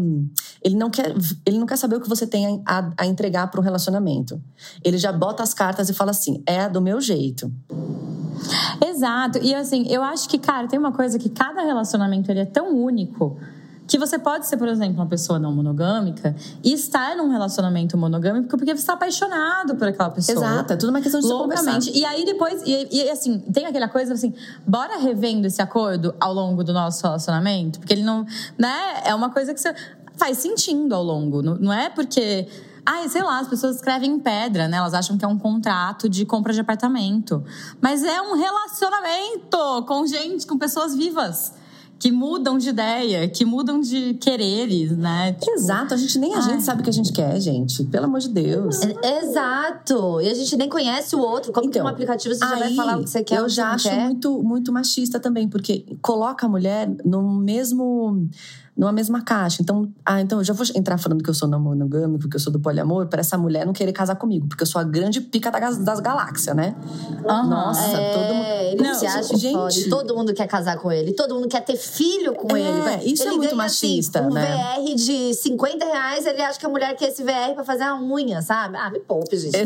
[0.61, 1.13] Ele não quer,
[1.45, 4.41] ele não quer saber o que você tem a, a entregar para um relacionamento.
[4.83, 7.51] Ele já bota as cartas e fala assim: é do meu jeito.
[8.85, 9.39] Exato.
[9.39, 12.75] E assim, eu acho que, cara, tem uma coisa que cada relacionamento ele é tão
[12.75, 13.37] único
[13.91, 18.47] que você pode ser, por exemplo, uma pessoa não monogâmica e estar num relacionamento monogâmico
[18.47, 20.37] porque você está apaixonado por aquela pessoa.
[20.37, 21.91] Exato, é tudo uma questão de Loucamente.
[21.93, 24.33] E aí depois, e, e, assim, tem aquela coisa assim,
[24.65, 28.25] bora revendo esse acordo ao longo do nosso relacionamento, porque ele não,
[28.57, 29.75] né, é uma coisa que você
[30.15, 32.47] faz sentindo ao longo, não, não é porque
[32.85, 34.77] Ai, sei lá, as pessoas escrevem em pedra, né?
[34.77, 37.43] Elas acham que é um contrato de compra de apartamento.
[37.79, 41.53] Mas é um relacionamento com gente, com pessoas vivas.
[42.01, 45.33] Que mudam de ideia, que mudam de quereres, né?
[45.33, 46.41] Tipo, Exato, a gente nem a Ai.
[46.41, 47.83] gente sabe o que a gente quer, gente.
[47.85, 48.79] Pelo amor de Deus.
[49.03, 50.19] Exato.
[50.21, 51.51] E a gente nem conhece o outro.
[51.51, 53.43] Como que Então, um aplicativo você já vai aí, falar o que você quer Eu
[53.45, 54.03] que já acho quer?
[54.05, 58.27] muito, muito machista também, porque coloca a mulher no mesmo.
[58.75, 59.61] numa mesma caixa.
[59.61, 62.39] Então, ah, então eu já vou entrar falando que eu sou não monogâmico, que eu
[62.39, 65.21] sou do poliamor, para essa mulher não querer casar comigo, porque eu sou a grande
[65.21, 66.73] pica das, das galáxias, né?
[67.23, 67.47] Uhum.
[67.49, 68.45] Nossa, é, todo mundo.
[69.19, 69.53] Acha gente...
[69.53, 69.89] Foda.
[69.89, 73.11] Todo mundo quer casar com ele, todo mundo quer ter filho com é, ele.
[73.11, 74.75] Isso ele é muito ganha, assim, machista, assim, um né?
[74.77, 77.95] VR de 50 reais, ele acha que a mulher quer esse VR pra fazer a
[77.99, 78.77] unha, sabe?
[78.77, 79.57] Ah, me poupe, gente.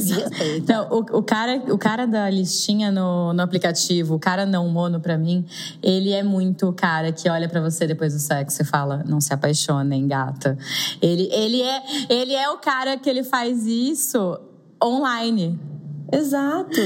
[0.57, 4.99] Então, o, o, cara, o cara da listinha no, no aplicativo, o cara não mono
[4.99, 5.45] pra mim,
[5.81, 9.19] ele é muito o cara que olha para você depois do sexo e fala: não
[9.21, 10.57] se apaixonem, gata.
[11.01, 14.39] Ele, ele, é, ele é o cara que ele faz isso
[14.83, 15.59] online.
[16.11, 16.81] Exato.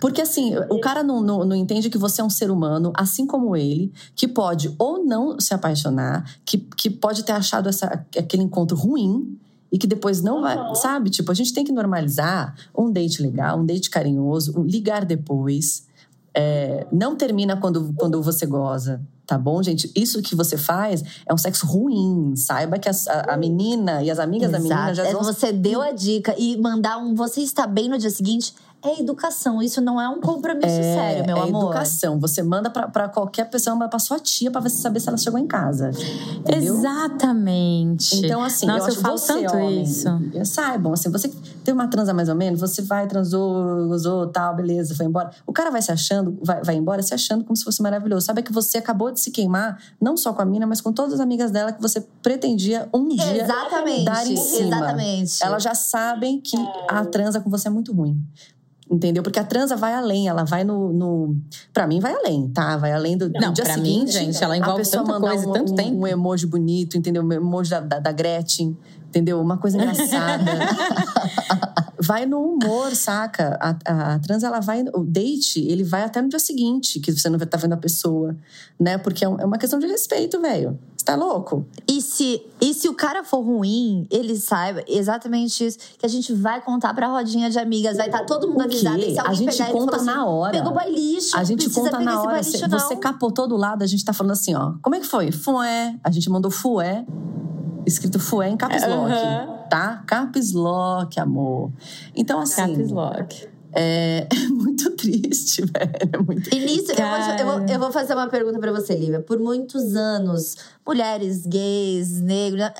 [0.00, 3.26] Porque assim, o cara não, não, não, entende que você é um ser humano, assim
[3.26, 8.42] como ele, que pode ou não se apaixonar, que, que pode ter achado essa, aquele
[8.42, 9.38] encontro ruim
[9.70, 10.74] e que depois não vai.
[10.76, 11.10] Sabe?
[11.10, 15.86] Tipo, a gente tem que normalizar um date legal, um date carinhoso, um ligar depois.
[16.34, 19.92] É, não termina quando, quando você goza tá bom, gente?
[19.94, 22.34] Isso que você faz é um sexo ruim.
[22.34, 22.92] Saiba que a,
[23.28, 24.62] a menina e as amigas Exato.
[24.62, 25.22] da menina já é, vão...
[25.22, 29.60] Você deu a dica e mandar um você está bem no dia seguinte é educação.
[29.60, 31.62] Isso não é um compromisso é, sério, meu é amor.
[31.62, 32.18] É educação.
[32.20, 35.46] Você manda para qualquer pessoa, manda pra sua tia para saber se ela chegou em
[35.46, 35.90] casa.
[36.36, 36.74] Entendeu?
[36.74, 38.16] Exatamente.
[38.24, 40.08] Então, assim, Nossa, eu acho eu falo você, tanto homem, isso.
[40.44, 41.28] Saibam, assim, você
[41.64, 45.30] tem uma transa mais ou menos, você vai, transou, gozou, tal, beleza, foi embora.
[45.46, 48.26] O cara vai se achando, vai, vai embora se achando como se fosse maravilhoso.
[48.26, 51.14] Sabe que você acabou de se queimar, não só com a mina, mas com todas
[51.14, 54.04] as amigas dela que você pretendia um dia Exatamente.
[54.04, 54.76] dar em cima.
[54.76, 55.44] Exatamente.
[55.44, 56.56] Elas já sabem que
[56.88, 58.24] a transa com você é muito ruim.
[58.90, 59.22] Entendeu?
[59.22, 60.92] Porque a transa vai além, ela vai no.
[60.92, 61.36] no
[61.74, 62.76] para mim, vai além, tá?
[62.78, 64.06] Vai além do, Não, dia pra seguinte.
[64.06, 65.96] Mim, gente, ela envolve a pessoa tanta coisa um, tanto um, tempo.
[65.98, 67.22] Um emoji bonito, entendeu?
[67.22, 68.74] Um emoji da, da, da Gretchen,
[69.08, 69.40] entendeu?
[69.40, 70.52] Uma coisa engraçada.
[72.00, 73.58] vai no humor, saca?
[73.60, 74.84] A, a, a, trans, ela vai.
[74.94, 77.74] O date, ele vai até no dia seguinte, que você não vai estar tá vendo
[77.74, 78.36] a pessoa,
[78.78, 78.98] né?
[78.98, 80.78] Porque é, é uma questão de respeito, velho.
[80.96, 81.66] Você tá louco?
[81.88, 86.32] E se, e se o cara for ruim, ele saiba exatamente isso, que a gente
[86.32, 89.00] vai contar pra rodinha de amigas, vai estar tá todo mundo avisado.
[89.00, 90.52] Se a gente conta assim, na hora.
[90.52, 92.38] Pegou boy lixo, A gente conta na hora.
[92.38, 94.74] Lixo, você capotou do lado, a gente tá falando assim, ó.
[94.82, 95.30] Como é que foi?
[95.32, 95.96] Fué.
[96.02, 97.04] A gente mandou fué
[97.88, 99.10] escrito fué em caps lock,
[99.68, 100.02] tá?
[100.06, 101.70] Caps lock, amor.
[102.14, 102.74] Então, assim...
[102.74, 103.48] Caps lock.
[103.72, 106.10] É, é muito triste, velho.
[106.12, 109.20] É muito e nisso, eu vou, eu, vou, fazer uma pergunta para você, Lívia.
[109.20, 112.70] Por muitos anos, mulheres gays, negros,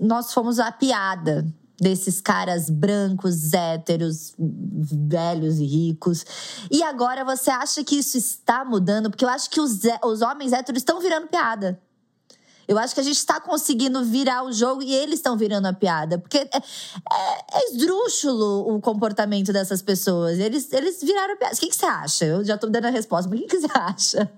[0.00, 1.46] nós fomos a piada
[1.80, 6.24] desses caras brancos, héteros, velhos e ricos.
[6.70, 9.08] E agora você acha que isso está mudando?
[9.10, 11.80] Porque eu acho que os, os homens héteros estão virando piada.
[12.66, 15.72] Eu acho que a gente está conseguindo virar o jogo e eles estão virando a
[15.72, 16.18] piada.
[16.18, 20.38] Porque é, é, é esdrúxulo o comportamento dessas pessoas.
[20.38, 21.54] Eles, eles viraram a piada.
[21.54, 22.24] O que, que você acha?
[22.24, 24.30] Eu já estou dando a resposta, mas o que, que você acha?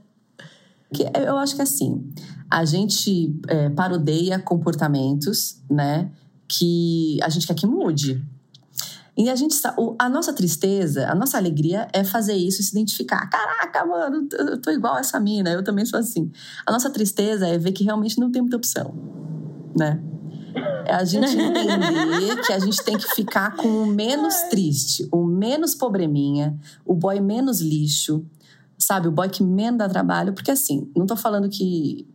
[0.94, 2.12] Que eu acho que assim,
[2.50, 6.10] a gente é, parodeia comportamentos, né?
[6.46, 8.22] Que a gente quer que mude.
[9.16, 9.54] E a gente
[9.98, 13.28] a nossa tristeza, a nossa alegria é fazer isso e se identificar.
[13.28, 16.30] Caraca, mano, eu tô igual essa mina, eu também sou assim.
[16.66, 18.94] A nossa tristeza é ver que realmente não tem muita opção,
[19.76, 20.02] né?
[20.86, 25.24] É a gente entender que a gente tem que ficar com o menos triste, o
[25.24, 28.24] menos probleminha, o boy menos lixo,
[28.78, 29.08] sabe?
[29.08, 32.06] O boy que menos dá trabalho, porque assim, não tô falando que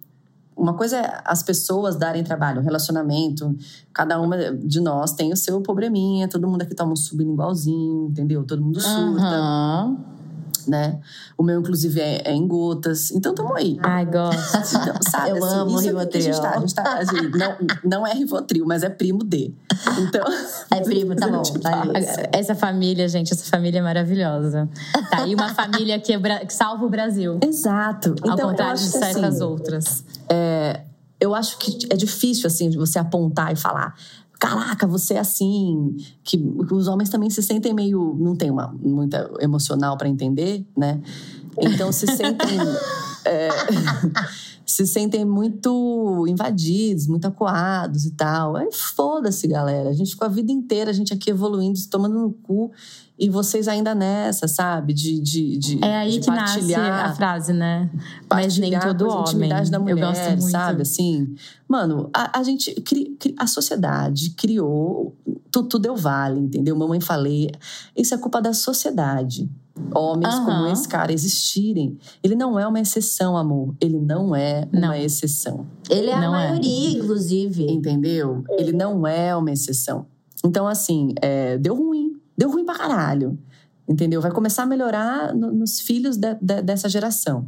[0.58, 3.56] uma coisa é as pessoas darem trabalho, um relacionamento.
[3.94, 8.44] Cada uma de nós tem o seu probleminha, todo mundo aqui toma um sublingualzinho, entendeu?
[8.44, 9.40] Todo mundo surta.
[9.40, 10.18] Uhum
[10.68, 11.00] né?
[11.38, 13.12] O meu, inclusive, é, é em gotas.
[13.12, 13.80] Então, tamo aí.
[13.82, 14.58] Ai, gosto.
[14.78, 16.22] Então, sabe, Eu assim, amo isso Rivotril.
[16.22, 19.24] É a gente tá, a gente tá, assim, não, não é Rivotril, mas é primo
[19.24, 19.54] D.
[20.00, 20.24] Então...
[20.70, 21.42] É primo, tá bom.
[21.62, 21.84] Tá
[22.32, 24.70] essa família, gente, essa família é maravilhosa.
[25.10, 27.40] Tá aí uma família que, é, que salva o Brasil.
[27.42, 28.16] Exato.
[28.22, 30.04] Ao então, contrário de certas assim, outras.
[31.20, 33.96] É, eu acho que é difícil, assim, de você apontar e falar
[34.40, 36.38] caraca, você é assim, que
[36.72, 41.02] os homens também se sentem meio, não tem uma muita emocional para entender, né?
[41.58, 42.60] Então se sentem
[43.26, 43.50] é,
[44.66, 48.56] se sentem muito invadidos, muito acuados e tal.
[48.56, 49.90] Aí foda-se, galera.
[49.90, 52.72] A gente ficou a vida inteira, a gente aqui evoluindo, se tomando no cu
[53.20, 54.94] e vocês ainda nessa, sabe?
[54.94, 57.90] De, de, de É aí de que nasce a frase, né?
[58.30, 59.50] Mas nem todo homem.
[59.50, 60.52] da mulher, Eu gosto muito.
[60.52, 60.82] sabe?
[60.84, 61.36] Assim,
[61.68, 62.76] mano, a, a gente,
[63.38, 65.16] a sociedade criou,
[65.52, 66.76] tudo, tudo deu vale, entendeu?
[66.76, 67.50] Mamãe falei,
[67.96, 69.50] isso é culpa da sociedade.
[69.94, 70.46] Homens uhum.
[70.46, 71.98] como esse cara existirem.
[72.24, 73.76] Ele não é uma exceção, amor.
[73.80, 74.90] Ele não é não.
[74.90, 75.66] uma exceção.
[75.90, 76.48] Ele é não a é.
[76.48, 76.92] maioria, é.
[77.00, 77.72] inclusive.
[77.72, 78.44] Entendeu?
[78.58, 80.06] Ele não é uma exceção.
[80.44, 82.07] Então, assim, é, deu ruim
[82.38, 83.38] Deu ruim pra caralho.
[83.88, 84.22] Entendeu?
[84.22, 87.48] Vai começar a melhorar no, nos filhos de, de, dessa geração.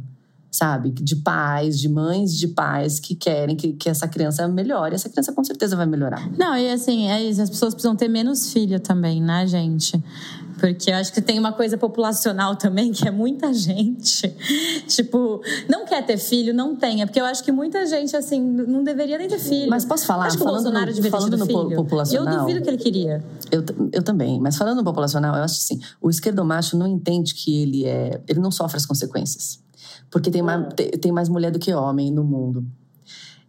[0.50, 0.90] sabe?
[0.90, 4.94] De pais, de mães, de pais que querem que, que essa criança melhore.
[4.94, 6.28] Essa criança com certeza vai melhorar.
[6.36, 7.40] Não, e assim, é isso.
[7.40, 10.02] As pessoas precisam ter menos filho também, né, gente?
[10.60, 14.28] Porque eu acho que tem uma coisa populacional também, que é muita gente.
[14.86, 17.06] tipo, não quer ter filho, não tenha.
[17.06, 19.70] Porque eu acho que muita gente, assim, não deveria nem ter filho.
[19.70, 20.26] Mas posso falar?
[20.26, 21.76] Acho que falando o Bolsonaro no, falando no filho.
[21.76, 22.34] populacional.
[22.34, 23.24] Eu duvido que ele queria.
[23.50, 24.38] Eu, eu também.
[24.38, 28.20] Mas falando no populacional, eu acho assim, o esquerdomacho não entende que ele é...
[28.28, 29.60] Ele não sofre as consequências.
[30.10, 30.66] Porque tem mais,
[31.00, 32.66] tem mais mulher do que homem no mundo.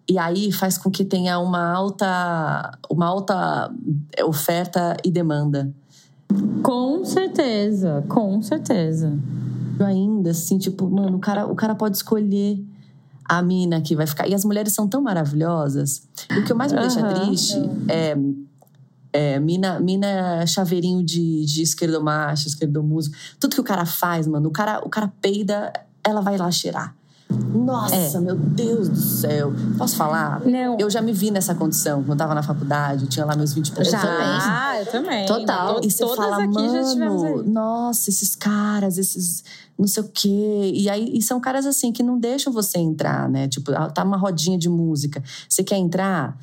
[0.10, 3.70] E aí faz com que tenha uma alta, uma alta
[4.26, 5.74] oferta e demanda.
[6.62, 9.18] Com certeza, com certeza.
[9.80, 12.64] Ainda, assim, tipo, mano, o cara, o cara pode escolher
[13.26, 14.28] a mina que vai ficar.
[14.28, 16.04] E as mulheres são tão maravilhosas.
[16.30, 17.56] E o que mais me deixa triste
[17.88, 18.16] é,
[19.14, 23.12] é mina, mina chaveirinho de, de esquerdomacho, esquerdomuso.
[23.40, 25.72] Tudo que o cara faz, mano, o cara, o cara peida,
[26.04, 26.96] ela vai lá cheirar.
[27.54, 29.54] Nossa, meu Deus do céu.
[29.78, 30.42] Posso falar?
[30.46, 30.78] Não.
[30.80, 32.02] Eu já me vi nessa condição.
[32.04, 34.02] Quando eu tava na faculdade, eu tinha lá meus 20 e poucos Já.
[34.02, 34.44] anos.
[34.48, 35.26] Ah, eu também.
[35.26, 35.76] Total.
[35.82, 37.44] To- E você Todas fala, aqui mano, já tivemos aí.
[37.50, 39.44] nossa, esses caras, esses
[39.78, 40.72] não sei o quê.
[40.76, 43.48] E aí e são caras assim que não deixam você entrar, né?
[43.48, 45.24] Tipo, tá uma rodinha de música.
[45.50, 46.38] Você quer entrar?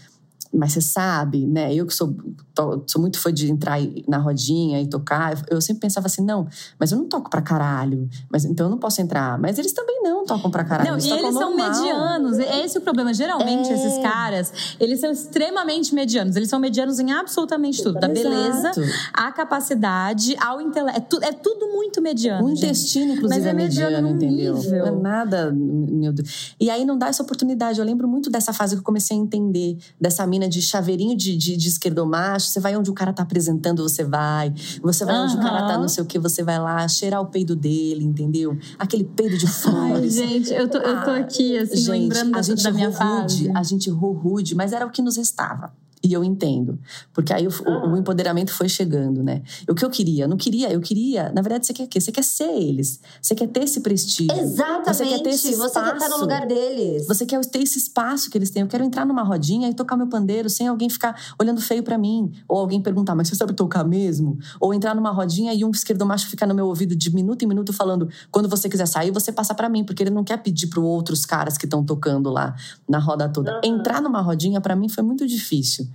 [0.53, 1.75] Mas você sabe, né?
[1.75, 2.15] Eu que sou,
[2.55, 6.47] to- sou muito fã de entrar na rodinha e tocar, eu- sempre pensava assim, não,
[6.79, 9.39] mas eu não toco pra caralho, mas então eu não posso entrar.
[9.39, 10.89] Mas eles também não tocam pra caralho.
[10.91, 11.71] Não, eles e eles são normal.
[11.71, 12.39] medianos.
[12.39, 13.13] É esse o problema.
[13.13, 13.75] Geralmente, É.
[13.75, 16.35] esses caras, eles são extremamente medianos.
[16.37, 17.99] Eles são medianos em absolutamente tudo.
[18.01, 18.71] Da beleza,
[19.13, 20.97] à capacidade, ao intelecto.
[20.97, 22.45] É, tu- é tudo muito mediano.
[22.45, 22.65] O gente.
[22.65, 24.55] intestino, inclusive, Mas é é mediano entendeu?
[24.55, 24.87] nível.
[24.87, 26.55] Não é nada, meu Deus.
[26.61, 27.79] E aí não dá essa oportunidade.
[27.79, 31.37] Eu lembro muito dessa fase que eu comecei a entender, dessa mina de chaveirinho de,
[31.37, 32.47] de, de esquerdomacho.
[32.49, 34.55] Você vai onde o cara tá apresentando, você vai.
[34.83, 37.27] Você vai onde o cara tá não sei o que, você vai lá cheirar o
[37.27, 38.57] peido dele, entendeu?
[38.79, 40.15] Aquele peido de Ai, flores.
[40.15, 42.99] gente, eu tô, eu tô aqui, assim, Gente, lembrando a da, gente da minha rude,
[42.99, 43.53] fase.
[43.55, 45.73] a gente errou rude, mas era o que nos restava.
[46.03, 46.79] E eu entendo.
[47.13, 49.43] Porque aí o, o- o empoderamento foi chegando, né?
[49.69, 50.25] O que eu queria?
[50.25, 51.33] Eu não queria, eu queria.
[51.35, 52.01] Na verdade, você quer o quê?
[52.01, 53.01] Você quer ser eles.
[53.21, 54.33] Você quer ter esse prestígio.
[54.39, 54.87] Exatamente.
[54.87, 56.21] Você quer ter esse Você quer estar no espaço.
[56.21, 57.07] lugar deles.
[57.07, 58.63] Você quer ter esse espaço que eles têm.
[58.63, 61.99] Eu quero entrar numa rodinha e tocar meu pandeiro sem alguém ficar olhando feio pra
[61.99, 62.31] mim.
[62.49, 64.39] Ou alguém perguntar, mas você sabe tocar mesmo?
[64.61, 67.73] Ou entrar numa rodinha e um esquerdomacho ficar no meu ouvido de minuto em minuto
[67.73, 70.81] falando: quando você quiser sair, você passa pra mim, porque ele não quer pedir para
[70.81, 72.55] outros caras que estão tocando lá
[72.89, 73.61] na roda toda.
[73.65, 75.88] Entrar numa rodinha pra mim foi muito difícil,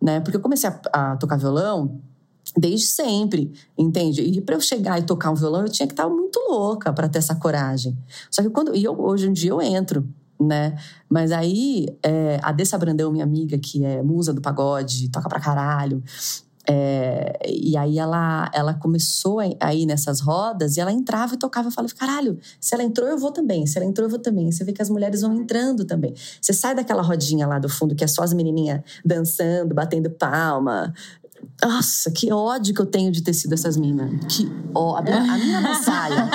[0.00, 0.20] né?
[0.20, 2.00] Porque eu comecei a, a tocar violão
[2.56, 4.22] desde sempre, entende?
[4.22, 7.08] E para eu chegar e tocar um violão, eu tinha que estar muito louca para
[7.08, 7.96] ter essa coragem.
[8.30, 10.08] Só que quando e eu, hoje em dia eu entro,
[10.40, 10.76] né?
[11.08, 15.40] Mas aí é, a Dessa Brandão, minha amiga, que é musa do pagode, toca pra
[15.40, 16.02] caralho.
[16.70, 21.38] É, e aí ela, ela começou a a ir nessas rodas e ela entrava e
[21.38, 21.68] tocava.
[21.68, 23.66] Eu falei, caralho, se ela entrou, eu vou também.
[23.66, 24.50] Se ela entrou, eu vou também.
[24.50, 26.14] Você vê que as mulheres vão entrando também.
[26.40, 30.92] Você sai daquela rodinha lá do fundo, que é só as menininhas dançando, batendo palma.
[31.62, 34.10] Nossa, que ódio que eu tenho de ter sido essas minas.
[34.28, 36.28] Que ó, a, minha- saia.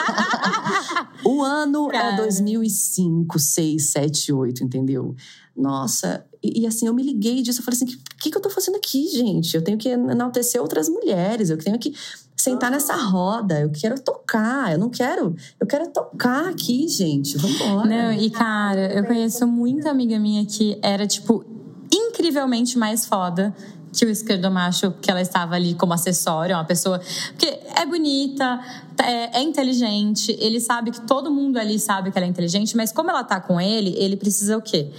[1.25, 2.17] o ano é Cara.
[2.17, 5.15] 2005, 6, 7, 8, entendeu?
[5.55, 7.61] Nossa, e, e assim, eu me liguei disso.
[7.61, 9.55] Eu falei assim: o que, que eu tô fazendo aqui, gente?
[9.55, 11.93] Eu tenho que enaltecer outras mulheres, eu tenho que
[12.35, 15.35] sentar nessa roda, eu quero tocar, eu não quero.
[15.59, 17.37] Eu quero tocar aqui, gente.
[17.37, 17.87] Vambora.
[17.87, 21.45] Não, e cara, eu conheço muita amiga minha que era, tipo,
[21.91, 23.55] incrivelmente mais foda
[23.93, 26.99] que o esquerdomacho, que ela estava ali como acessório, uma pessoa.
[27.29, 28.59] Porque é bonita,
[28.97, 32.91] é, é inteligente, ele sabe que todo mundo ali sabe que ela é inteligente, mas
[32.91, 34.89] como ela tá com ele, ele precisa o quê?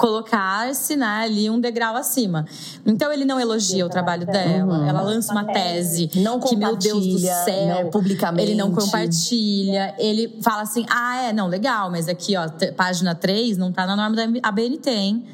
[0.00, 2.46] Colocar-se né, ali um degrau acima.
[2.86, 7.06] Então ele não elogia o trabalho dela, ela lança uma tese Não que, meu Deus
[7.06, 8.42] do céu, né, publicamente.
[8.42, 13.58] ele não compartilha, ele fala assim: ah, é, não, legal, mas aqui, ó, página 3
[13.58, 15.26] não tá na norma da ABNT, hein?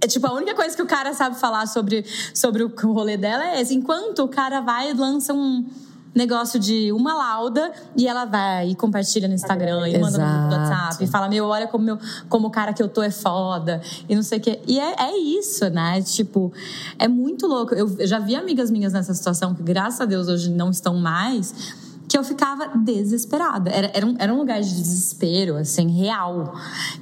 [0.00, 3.44] É tipo, a única coisa que o cara sabe falar sobre, sobre o rolê dela
[3.44, 3.74] é esse.
[3.74, 5.66] Enquanto o cara vai e lança um
[6.14, 10.48] negócio de uma lauda e ela vai e compartilha no Instagram e manda no grupo
[10.48, 10.70] do Exato.
[10.70, 13.80] WhatsApp e fala: Meu, olha como, meu, como o cara que eu tô é foda
[14.08, 14.60] e não sei o quê.
[14.66, 16.02] E é, é isso, né?
[16.02, 16.52] Tipo,
[16.98, 17.74] é muito louco.
[17.74, 21.54] Eu já vi amigas minhas nessa situação que, graças a Deus, hoje não estão mais
[22.10, 23.70] que eu ficava desesperada.
[23.70, 26.52] Era, era, um, era um lugar de desespero, assim, real.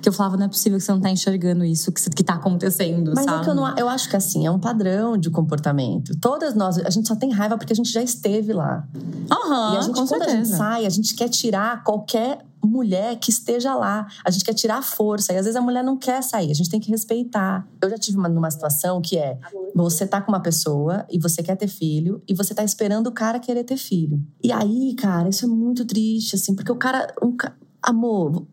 [0.03, 2.35] Que eu falava, não é possível que você não tá enxergando isso que, que tá
[2.35, 3.41] acontecendo, Mas sabe?
[3.41, 6.15] é que eu, não, eu acho que assim, é um padrão de comportamento.
[6.21, 8.87] Todas nós, a gente só tem raiva porque a gente já esteve lá.
[9.33, 13.31] Aham, e a gente, quando a gente sai, a gente quer tirar qualquer mulher que
[13.31, 14.07] esteja lá.
[14.25, 15.33] A gente quer tirar a força.
[15.33, 17.67] E às vezes a mulher não quer sair, a gente tem que respeitar.
[17.83, 19.39] Eu já tive uma, numa situação que é:
[19.75, 23.13] você tá com uma pessoa e você quer ter filho, e você tá esperando o
[23.13, 24.23] cara querer ter filho.
[24.43, 27.13] E aí, cara, isso é muito triste, assim, porque o cara.
[27.23, 27.37] Um,
[27.83, 28.47] amor,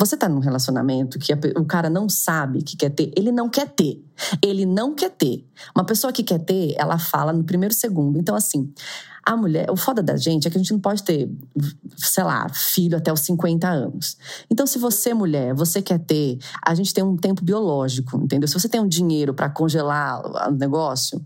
[0.00, 3.68] você tá num relacionamento que o cara não sabe que quer ter, ele não quer
[3.68, 4.02] ter.
[4.42, 5.46] Ele não quer ter.
[5.76, 8.18] Uma pessoa que quer ter, ela fala no primeiro segundo.
[8.18, 8.72] Então, assim,
[9.22, 11.30] a mulher, o foda da gente é que a gente não pode ter,
[11.98, 14.16] sei lá, filho até os 50 anos.
[14.50, 18.48] Então, se você, mulher, você quer ter, a gente tem um tempo biológico, entendeu?
[18.48, 21.20] Se você tem um dinheiro para congelar o negócio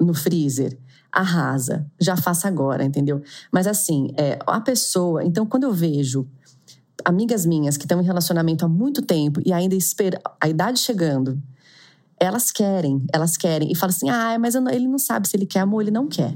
[0.00, 0.78] no freezer,
[1.10, 3.20] arrasa, já faça agora, entendeu?
[3.50, 5.24] Mas assim, é, a pessoa.
[5.24, 6.28] Então, quando eu vejo
[7.04, 11.40] amigas minhas que estão em relacionamento há muito tempo e ainda espera a idade chegando,
[12.18, 13.70] elas querem, elas querem.
[13.70, 16.08] E falam assim: ah, mas não, ele não sabe se ele quer amor, ele não
[16.08, 16.34] quer.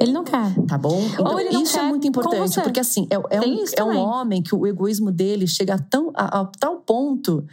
[0.00, 0.54] Ele não quer.
[0.66, 1.00] Tá bom?
[1.00, 4.66] Então, isso é muito importante, porque assim, é, é um, é um homem que o
[4.66, 7.46] egoísmo dele chega a, tão, a, a tal ponto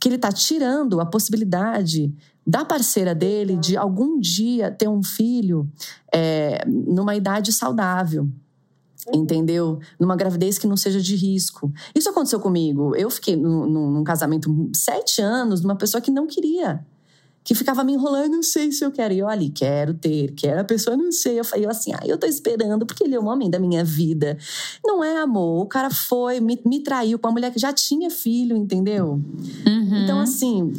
[0.00, 2.12] que ele tá tirando a possibilidade
[2.44, 5.68] da parceira dele de algum dia ter um filho
[6.12, 8.28] é, numa idade saudável
[9.12, 9.78] entendeu?
[9.98, 11.72] Numa gravidez que não seja de risco.
[11.94, 12.94] Isso aconteceu comigo.
[12.96, 16.84] Eu fiquei num, num, casamento sete anos numa pessoa que não queria.
[17.44, 19.14] Que ficava me enrolando, não sei se eu quero.
[19.14, 20.60] E eu ali, quero ter, quero.
[20.60, 21.38] A pessoa, não sei.
[21.38, 24.36] Eu falei assim, ah, eu tô esperando, porque ele é o homem da minha vida.
[24.84, 25.62] Não é amor.
[25.62, 29.20] O cara foi, me, me traiu com uma mulher que já tinha filho, entendeu?
[29.64, 30.02] Uhum.
[30.02, 30.72] Então, assim,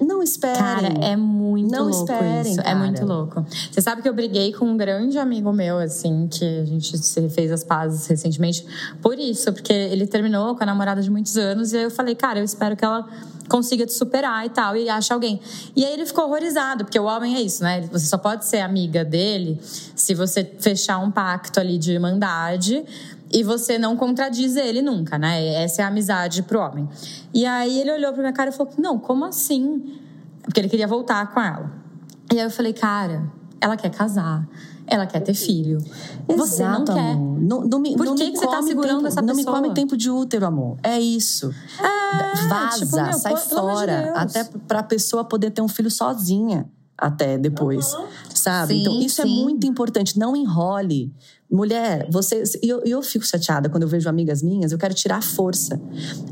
[0.00, 0.58] não esperem.
[0.58, 2.62] Cara, é muito não louco esperem, isso.
[2.62, 2.70] Cara.
[2.70, 3.44] É muito louco.
[3.70, 6.96] Você sabe que eu briguei com um grande amigo meu, assim, que a gente
[7.30, 8.64] fez as pazes recentemente
[9.02, 12.14] por isso, porque ele terminou com a namorada de muitos anos e aí eu falei,
[12.14, 13.08] cara, eu espero que ela
[13.48, 15.40] consiga te superar e tal, e ache alguém.
[15.74, 17.80] E aí ele ficou horrorizado, porque o homem é isso, né?
[17.90, 22.84] Você só pode ser amiga dele se você fechar um pacto ali de irmandade
[23.32, 25.62] e você não contradiz ele nunca, né?
[25.62, 26.88] Essa é a amizade pro homem.
[27.32, 29.98] E aí ele olhou pra minha cara e falou: Não, como assim?
[30.42, 31.70] Porque ele queria voltar com ela.
[32.32, 34.48] E aí eu falei: Cara, ela quer casar.
[34.90, 35.78] Ela quer ter filho.
[36.26, 37.14] Você não quer.
[37.14, 39.26] Não, não me, Por não que, me que você tá segurando tempo, essa pessoa?
[39.26, 40.78] Não me come tempo de útero, amor.
[40.82, 41.54] É isso.
[41.78, 44.02] É, Vaza, tipo, meu, sai fora.
[44.02, 46.66] De até pra pessoa poder ter um filho sozinha
[46.96, 48.06] até depois, uhum.
[48.34, 48.74] sabe?
[48.74, 49.40] Sim, então isso é sim.
[49.40, 50.18] é muito importante.
[50.18, 51.12] Não enrole.
[51.50, 52.42] Mulher, você.
[52.62, 55.80] E eu, eu fico chateada quando eu vejo amigas minhas, eu quero tirar a força.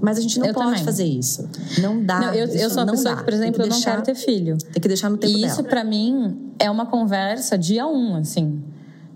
[0.00, 0.84] Mas a gente não eu pode também.
[0.84, 1.48] fazer isso.
[1.80, 2.20] Não dá.
[2.20, 3.18] Não, eu, eu sou uma pessoa dá.
[3.18, 4.58] que, por exemplo, eu não quero ter filho.
[4.58, 8.62] Tem que deixar no tempo E isso, pra mim, é uma conversa dia um, assim.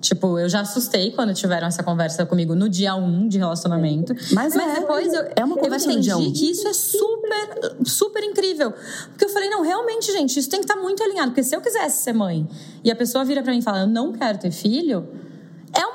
[0.01, 4.15] Tipo, eu já assustei quando tiveram essa conversa comigo no dia um de relacionamento.
[4.33, 6.33] Mas, Mas é, depois eu, é uma conversa eu no dia entendi um.
[6.33, 8.73] que isso é super, super incrível.
[9.11, 11.33] Porque eu falei, não, realmente, gente, isso tem que estar muito alinhado.
[11.33, 12.49] Porque se eu quisesse ser mãe
[12.83, 15.07] e a pessoa vira pra mim e fala, eu não quero ter filho,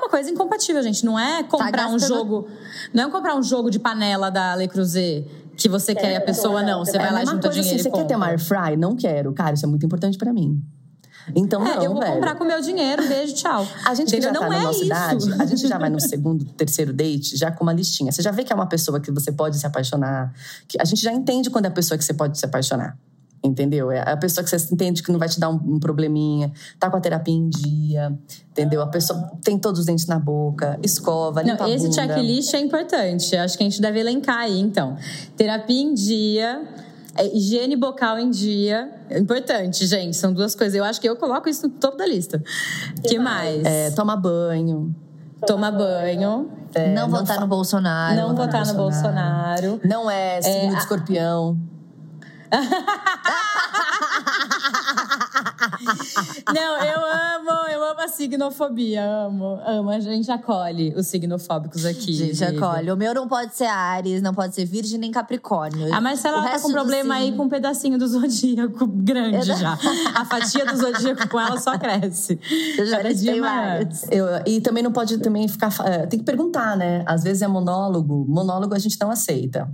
[0.06, 1.04] uma coisa incompatível, gente.
[1.04, 2.48] Não é comprar Tá um jogo.
[2.94, 5.26] Não é comprar um jogo de panela da Le Creuset
[5.56, 6.84] que você quer e a pessoa não.
[6.84, 8.56] Você É vai lá mesma junta coisa dinheiro assim, e você quer ter uma compra.
[8.58, 8.76] air fry?
[8.76, 9.32] Não quero.
[9.32, 10.62] Cara, isso é muito importante pra mim.
[11.34, 12.14] Então, É, não, eu vou velho.
[12.14, 13.66] comprar com o meu dinheiro, beijo, tchau.
[13.84, 14.32] A gente que Entendeu?
[14.32, 14.86] já tá não na é nossa isso.
[14.86, 18.12] idade, a gente já vai no segundo, terceiro date, já com uma listinha.
[18.12, 20.32] Você já vê que é uma pessoa que você pode se apaixonar.
[20.68, 22.96] Que a gente já entende quando é a pessoa que você pode se apaixonar.
[23.46, 23.90] Entendeu?
[23.90, 26.96] É a pessoa que você entende que não vai te dar um, probleminha, tá com
[26.96, 28.18] a terapia em dia,
[28.50, 28.82] entendeu?
[28.82, 32.02] A pessoa tem todos os dentes na boca, escova, limpa Não, a esse bunda.
[32.02, 33.36] checklist é importante.
[33.36, 34.96] Acho que a gente deve elencar aí, então.
[35.36, 36.62] Terapia em dia,
[37.16, 38.90] é, higiene bocal em dia.
[39.08, 40.16] É Importante, gente.
[40.16, 40.74] São duas coisas.
[40.74, 42.42] Eu acho que eu coloco isso no topo da lista.
[43.04, 43.64] que mais?
[43.64, 44.94] É, toma banho.
[45.46, 46.50] Toma banho.
[46.74, 48.16] é, não votar no Bolsonaro.
[48.16, 49.80] não votar no Bolsonaro.
[49.84, 51.56] Não é signo de escorpião.
[56.54, 59.04] Não, eu amo, eu amo a signofobia.
[59.04, 59.90] Amo, amo.
[59.90, 62.12] A gente acolhe os signofóbicos aqui.
[62.12, 62.90] Gente, acolhe.
[62.90, 65.92] O meu não pode ser Ares, não pode ser Virgem nem Capricórnio.
[65.94, 69.56] A Marcela O ela tá com problema aí com um pedacinho do zodíaco grande Eu-
[69.56, 69.78] já.
[70.14, 72.38] A fatia do zodíaco com ela só cresce.
[72.78, 73.54] Eu já listei maior.
[73.78, 74.02] vários.
[74.10, 75.70] Eu- e também não pode também ficar.
[75.84, 77.02] é, tem que perguntar, né?
[77.06, 78.24] Às vezes é monólogo.
[78.28, 79.68] Monólogo a gente não aceita.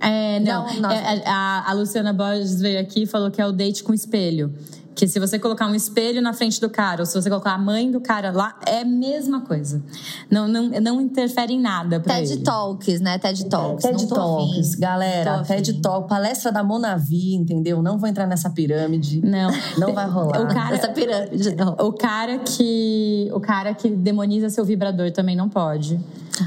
[0.00, 0.66] É, não.
[0.66, 0.94] Não, nossa.
[0.94, 4.52] É, a, a Luciana Borges veio aqui e falou que é o date com espelho.
[4.94, 7.58] Que se você colocar um espelho na frente do cara, ou se você colocar a
[7.58, 9.82] mãe do cara lá, é a mesma coisa.
[10.30, 12.42] Não, não, não interfere em nada pra TED ele.
[12.42, 13.18] Talks, né?
[13.18, 13.84] TED Talks.
[13.84, 14.80] TED Talks, afim.
[14.80, 15.82] galera, TED.
[15.82, 17.82] Talk, palestra da Monavi, entendeu?
[17.82, 19.20] Não vou entrar nessa pirâmide.
[19.20, 19.50] Não.
[19.76, 20.40] Não vai rolar.
[20.40, 21.74] O cara, Essa pirâmide, não.
[21.78, 26.00] o cara que o cara que demoniza seu vibrador também não pode.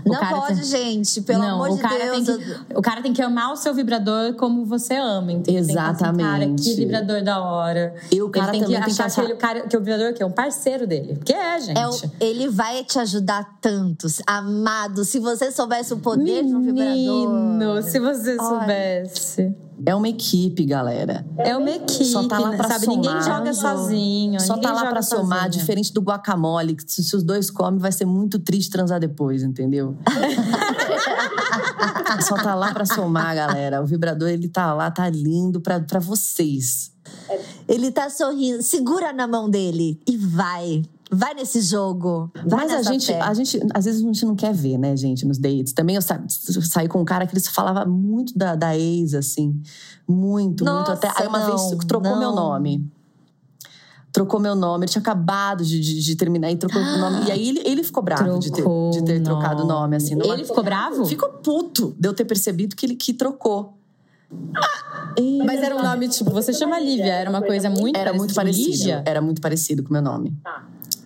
[0.06, 1.22] O Não pode, tem- gente.
[1.22, 2.38] Pelo não, amor de Deus.
[2.38, 5.44] Que, o cara tem que amar o seu vibrador como você ama, entendeu?
[5.44, 6.64] Tem que assim, cara, Exatamente.
[6.64, 7.96] que vibrador da hora.
[8.12, 10.22] E o cara ele tem que tem que achar que, cara, que o vibrador que
[10.22, 11.16] é um parceiro dele.
[11.16, 11.78] Porque é, gente.
[11.80, 15.04] É o- ele vai te ajudar tanto, amado.
[15.04, 16.94] Se você soubesse o poder de um vibrador.
[16.94, 19.04] Menino, se você Olha.
[19.86, 21.26] É uma equipe, galera.
[21.38, 22.86] É uma equipe, Só tá lá pra sabe?
[22.86, 22.98] somar.
[22.98, 24.40] Ninguém joga sozinho.
[24.40, 25.52] Só ninguém tá lá pra somar, sozinho.
[25.60, 29.44] diferente do guacamole, que se se os dois comem, vai ser muito triste transar depois,
[29.44, 29.96] entendeu?
[32.22, 33.82] Só tá lá pra somar, galera.
[33.82, 36.92] O vibrador, ele tá lá, tá lindo pra, pra vocês.
[37.68, 38.62] Ele tá sorrindo.
[38.62, 40.84] Segura na mão dele e vai.
[41.12, 42.32] Vai nesse jogo.
[42.46, 43.20] Vai Mas a gente, fé.
[43.20, 45.74] a gente, às vezes a gente não quer ver, né, gente, nos dates.
[45.74, 49.60] Também eu sa- saí com um cara que ele falava muito da, da ex, assim.
[50.08, 50.66] Muito, muito.
[50.66, 52.20] Nossa, Até aí uma não, vez trocou não.
[52.20, 52.88] meu nome.
[54.12, 54.86] Trocou meu nome.
[54.86, 57.26] Ele tinha acabado de, de, de terminar e trocou o nome.
[57.28, 60.14] E aí ele, ele ficou bravo de ter, de ter trocado o nome, assim.
[60.16, 61.06] numa- Ele ficou bravo?
[61.06, 63.74] Ficou puto de eu ter percebido que ele que trocou.
[65.46, 68.68] Mas era um nome, tipo, você chama Lívia, era uma coisa muito Era muito parecida
[68.68, 69.10] com parecido.
[69.10, 70.36] Era muito parecido com o meu nome.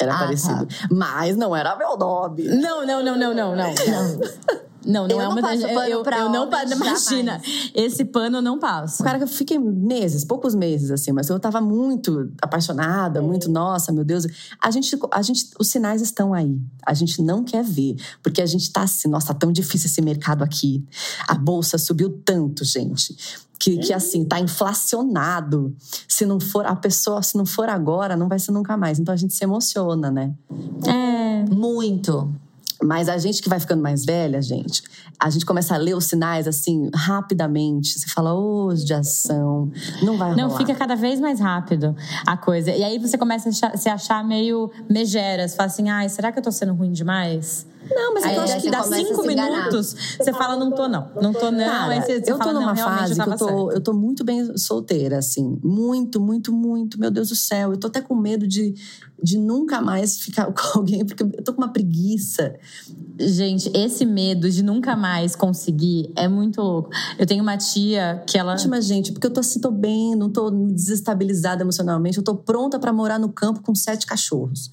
[0.04, 0.68] Era Ah, parecido.
[0.92, 2.44] Mas não era meu nome.
[2.44, 3.74] Não, não, não, não, não, não.
[4.86, 5.62] Não, não Eu é não uma das.
[5.62, 6.74] pano Eu, pra eu não passo.
[6.74, 7.42] Imagina,
[7.74, 9.04] esse pano eu não passo.
[9.04, 14.04] Cara eu fiquei meses, poucos meses, assim, mas eu tava muito apaixonada, muito, nossa, meu
[14.04, 14.26] Deus.
[14.62, 16.60] A gente, a gente, os sinais estão aí.
[16.86, 20.02] A gente não quer ver, porque a gente tá assim, nossa, tá tão difícil esse
[20.02, 20.86] mercado aqui.
[21.28, 23.16] A bolsa subiu tanto, gente.
[23.64, 25.74] Que, que assim, tá inflacionado.
[26.06, 29.00] Se não for a pessoa, se não for agora, não vai ser nunca mais.
[29.00, 30.34] Então a gente se emociona, né?
[30.86, 31.50] É.
[31.50, 32.30] Muito.
[32.84, 34.84] Mas a gente que vai ficando mais velha, gente,
[35.18, 37.98] a gente começa a ler os sinais assim, rapidamente.
[37.98, 40.58] Você fala, ô, de ação, não vai Não, rolar.
[40.58, 41.96] fica cada vez mais rápido
[42.28, 42.72] a coisa.
[42.72, 45.48] E aí você começa a se achar meio megera.
[45.48, 47.66] Você fala assim, ai, será que eu tô sendo ruim demais?
[47.96, 49.96] Não, mas Aí eu acho que dá cinco minutos.
[50.18, 51.10] Você fala, não tô, não.
[51.22, 51.66] Não tô, não.
[51.66, 53.72] Cara, aí você, você eu tô fala, numa fase que eu tô, certo.
[53.72, 55.60] eu tô muito bem solteira, assim.
[55.64, 57.00] Muito, muito, muito.
[57.00, 57.72] Meu Deus do céu.
[57.72, 58.74] Eu tô até com medo de,
[59.22, 62.56] de nunca mais ficar com alguém, porque eu tô com uma preguiça.
[63.20, 66.90] Gente, esse medo de nunca mais conseguir é muito louco.
[67.18, 68.54] Eu tenho uma tia que ela.
[68.54, 72.18] Ótima, gente, porque eu tô assim, tô bem, não tô desestabilizada emocionalmente.
[72.18, 74.72] Eu tô pronta pra morar no campo com sete cachorros.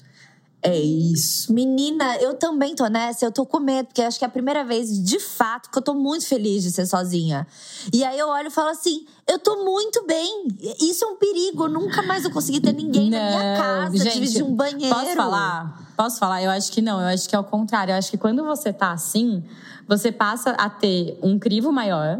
[0.63, 1.51] É isso.
[1.51, 4.63] Menina, eu também tô nessa, eu tô com medo, porque acho que é a primeira
[4.63, 7.47] vez, de fato, que eu tô muito feliz de ser sozinha.
[7.91, 10.47] E aí eu olho e falo assim: eu tô muito bem.
[10.79, 11.63] Isso é um perigo.
[11.63, 14.93] Eu nunca mais vou conseguir ter ninguém na minha Não, casa, gente, dividir um banheiro.
[14.93, 15.93] Posso falar?
[15.97, 16.43] Posso falar?
[16.43, 17.93] Eu acho que não, eu acho que é o contrário.
[17.93, 19.43] Eu acho que quando você tá assim,
[19.87, 22.19] você passa a ter um crivo maior.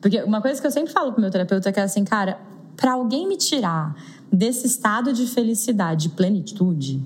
[0.00, 2.38] Porque uma coisa que eu sempre falo pro meu terapeuta é que é assim, cara,
[2.76, 3.94] pra alguém me tirar
[4.32, 7.02] desse estado de felicidade, de plenitude,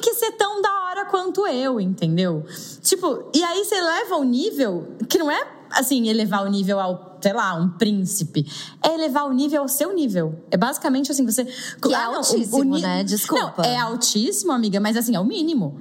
[0.00, 2.44] tem que ser tão da hora quanto eu, entendeu?
[2.82, 7.18] Tipo, e aí você leva o nível que não é assim, elevar o nível ao,
[7.22, 8.44] sei lá, um príncipe.
[8.82, 10.44] É elevar o nível ao seu nível.
[10.50, 11.44] É basicamente assim, você.
[11.44, 13.04] Que é altíssimo, ni- né?
[13.04, 13.62] Desculpa.
[13.62, 15.80] Não, é altíssimo, amiga, mas assim, é o mínimo.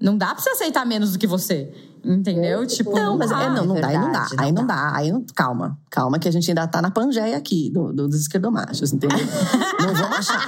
[0.00, 1.72] Não dá pra você aceitar menos do que você.
[2.04, 2.66] Entendeu?
[2.66, 4.26] Tipo, Não, mas é, não, não dá, aí não dá.
[4.36, 4.74] não Aí não dá.
[4.74, 4.96] dá.
[4.96, 5.78] Aí não, calma.
[5.88, 9.16] Calma que a gente ainda tá na pangeia aqui, do, do- dos esquerdomachos, entendeu?
[9.80, 10.44] não vamos achar.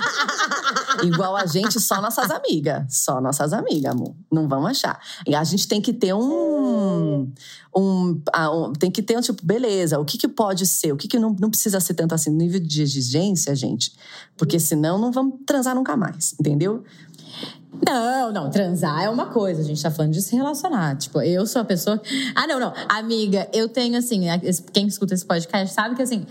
[1.03, 2.85] Igual a gente, só nossas amigas.
[2.89, 4.15] Só nossas amigas, amor.
[4.31, 5.01] Não vamos achar.
[5.27, 7.33] E a gente tem que ter um.
[7.77, 10.93] um, um- tem que ter um tipo, beleza, o que, que pode ser?
[10.93, 12.31] O que, que não, não precisa ser tanto assim?
[12.31, 13.93] Nível de exigência, gente.
[14.37, 16.85] Porque senão não vamos transar nunca mais, entendeu?
[17.85, 20.97] Não, não, transar é uma coisa, a gente tá falando de se relacionar.
[20.97, 22.01] Tipo, eu sou a pessoa.
[22.35, 22.73] Ah, não, não.
[22.89, 24.23] Amiga, eu tenho assim,
[24.73, 26.25] quem escuta esse podcast sabe que assim.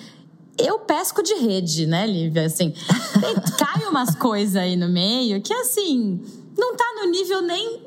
[0.58, 2.45] Eu pesco de rede, né, Lívia?
[2.45, 2.74] Assim,
[3.58, 6.22] cai umas coisas aí no meio que, assim,
[6.58, 7.82] não tá no nível nem.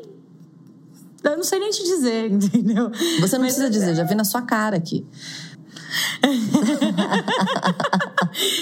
[1.22, 2.90] Eu não sei nem te dizer, entendeu?
[3.20, 5.04] Você não Mas- precisa dizer, já vi na sua cara aqui.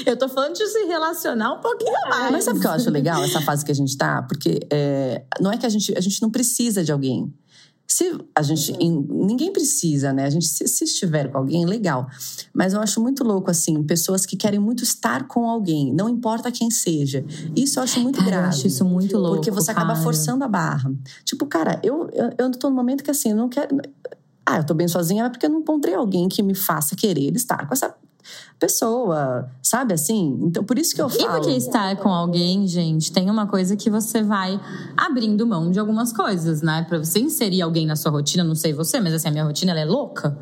[0.06, 2.30] Eu tô falando de se relacionar um pouquinho mais.
[2.30, 4.22] Mas sabe o que eu acho legal, essa fase que a gente tá?
[4.22, 7.32] Porque é, não é que a gente, a gente não precisa de alguém.
[7.86, 8.72] Se a gente.
[8.80, 10.24] em- ninguém precisa, né?
[10.24, 12.08] A gente, se, se estiver com alguém, legal.
[12.52, 16.50] Mas eu acho muito louco, assim, pessoas que querem muito estar com alguém, não importa
[16.50, 17.24] quem seja.
[17.54, 18.48] Isso eu acho muito Cara, eu grave.
[18.48, 19.36] acho isso muito louco.
[19.36, 20.02] Porque você acaba cara.
[20.02, 20.92] forçando a barra.
[21.24, 23.76] Tipo, cara, eu, eu, eu tô num momento que assim, eu não quero.
[24.46, 27.34] Ah, eu tô bem sozinha, mas porque eu não encontrei alguém que me faça querer
[27.36, 27.94] estar com essa
[28.58, 30.38] pessoa, sabe assim?
[30.42, 31.32] Então, por isso que eu E falo.
[31.40, 34.58] porque estar com alguém, gente, tem uma coisa que você vai
[34.96, 36.84] abrindo mão de algumas coisas, né?
[36.88, 39.72] Pra você inserir alguém na sua rotina, não sei você, mas assim, a minha rotina
[39.72, 40.38] ela é louca.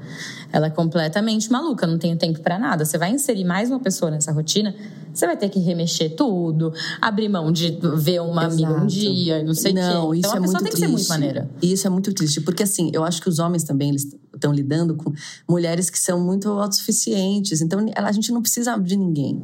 [0.53, 2.85] Ela é completamente maluca, não tenho tempo pra nada.
[2.85, 4.75] Você vai inserir mais uma pessoa nessa rotina,
[5.13, 8.87] você vai ter que remexer tudo, abrir mão de ver uma amiga um Exato.
[8.87, 9.81] dia, e não sei o quê.
[9.81, 10.81] isso Então é a pessoa muito tem que triste.
[10.81, 11.51] ser muito maneira.
[11.63, 14.95] Isso é muito triste, porque assim, eu acho que os homens também eles estão lidando
[14.95, 15.13] com
[15.49, 19.41] mulheres que são muito autossuficientes, então a gente não precisa de ninguém.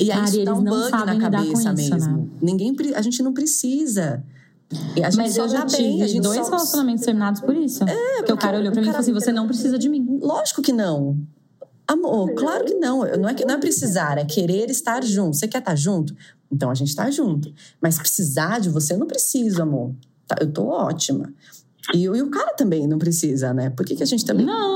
[0.00, 2.16] E aí Cara, isso dá um não bug na cabeça isso, mesmo.
[2.16, 2.26] né?
[2.42, 4.24] Ninguém, a gente não precisa.
[4.96, 7.54] E a gente Mas eu já tive bem, a gente dois só- relacionamentos terminados por
[7.54, 7.84] isso.
[7.84, 10.18] É, porque o cara olhou pra mim e falou assim: você não precisa de mim.
[10.20, 11.18] Lógico que não.
[11.86, 13.00] Amor, claro que não.
[13.18, 15.36] Não é, que, não é precisar, é querer estar junto.
[15.36, 16.16] Você quer estar junto?
[16.50, 17.52] Então a gente tá junto.
[17.80, 19.92] Mas precisar de você, eu não preciso, amor.
[20.26, 21.32] Tá, eu tô ótima.
[21.92, 23.68] E, e, o cara também não precisa, né?
[23.68, 24.46] Por que, que a gente também.
[24.46, 24.73] Não,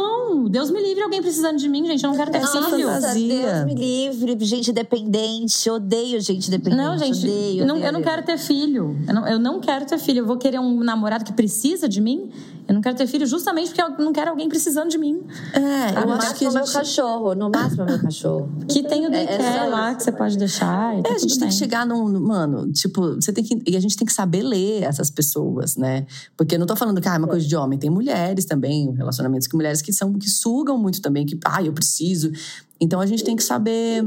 [0.48, 2.04] Deus me livre alguém precisando de mim, gente.
[2.04, 3.40] Eu não quero ter Nossa, filho.
[3.40, 5.70] Deus me livre, gente dependente.
[5.70, 6.82] Odeio gente dependente.
[6.82, 8.96] Não, gente, odeio, eu, não, odeio, eu não quero ter filho.
[9.06, 10.20] Eu não, eu não quero ter filho.
[10.20, 12.30] Eu vou querer um namorado que precisa de mim.
[12.68, 15.22] Eu não quero ter filho justamente porque eu não quero alguém precisando de mim.
[15.54, 16.52] É, eu no acho que gente...
[16.52, 18.50] meu cachorro, no máximo meu cachorro.
[18.68, 20.98] Que tem o daycare é só lá que você pode deixar.
[20.98, 21.48] e tá É, a gente tem bem.
[21.48, 22.20] que chegar num.
[22.20, 23.62] Mano, tipo, você tem que.
[23.66, 26.06] E a gente tem que saber ler essas pessoas, né?
[26.36, 27.78] Porque eu não tô falando que ah, é uma coisa de homem.
[27.78, 31.72] Tem mulheres também, relacionamentos com mulheres que são que sugam muito também, que, ah, eu
[31.72, 32.30] preciso.
[32.78, 34.04] Então a gente tem que saber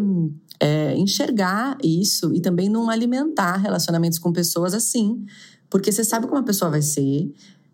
[0.59, 5.25] é, enxergar isso e também não alimentar relacionamentos com pessoas assim.
[5.67, 7.33] Porque você sabe como a pessoa vai ser.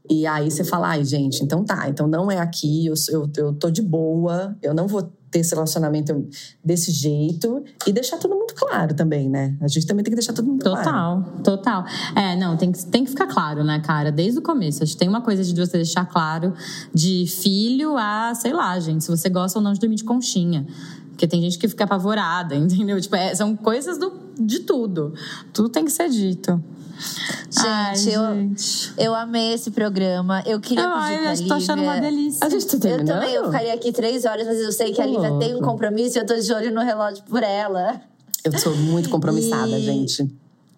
[0.10, 3.54] E aí você fala, ai, gente, então tá, então não é aqui, eu, eu, eu
[3.54, 6.28] tô de boa, eu não vou ter esse relacionamento
[6.64, 7.64] desse jeito.
[7.86, 9.56] E deixar tudo muito claro também, né?
[9.62, 10.84] A gente também tem que deixar tudo muito claro.
[10.84, 11.86] Total, total.
[12.16, 14.12] É, não, tem que, tem que ficar claro, né, cara?
[14.12, 14.84] Desde o começo.
[14.84, 16.54] Acho que tem uma coisa de você deixar claro
[16.94, 20.66] de filho a, sei lá, gente, se você gosta ou não de dormir de conchinha.
[21.10, 23.00] Porque tem gente que fica apavorada, entendeu?
[23.02, 25.14] Tipo, é, são coisas do, de tudo.
[25.52, 26.64] Tudo tem que ser dito.
[27.60, 28.94] Ai, Gente, eu, gente.
[28.98, 30.44] eu amei esse programa.
[30.46, 32.46] Eu queria Ai, pedir pra eu tô achando uma Lívia- delícia.
[32.46, 33.08] A gente tá Eu terminando?
[33.20, 35.62] também, eu ficaria aqui três horas, mas eu sei que a Tô Lívia tem um
[35.62, 38.00] compromisso e eu tô de olho no relógio por ela.
[38.44, 40.28] Eu sou muito compromissada, E- gente.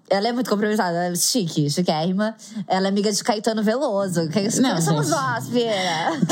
[0.10, 2.36] Ela é muito compromissada, ela é chique, chiquérrima.
[2.68, 4.28] Ela é amiga de Caetano Veloso.
[4.30, 5.72] Quem, Não, quem somos nós, Pira?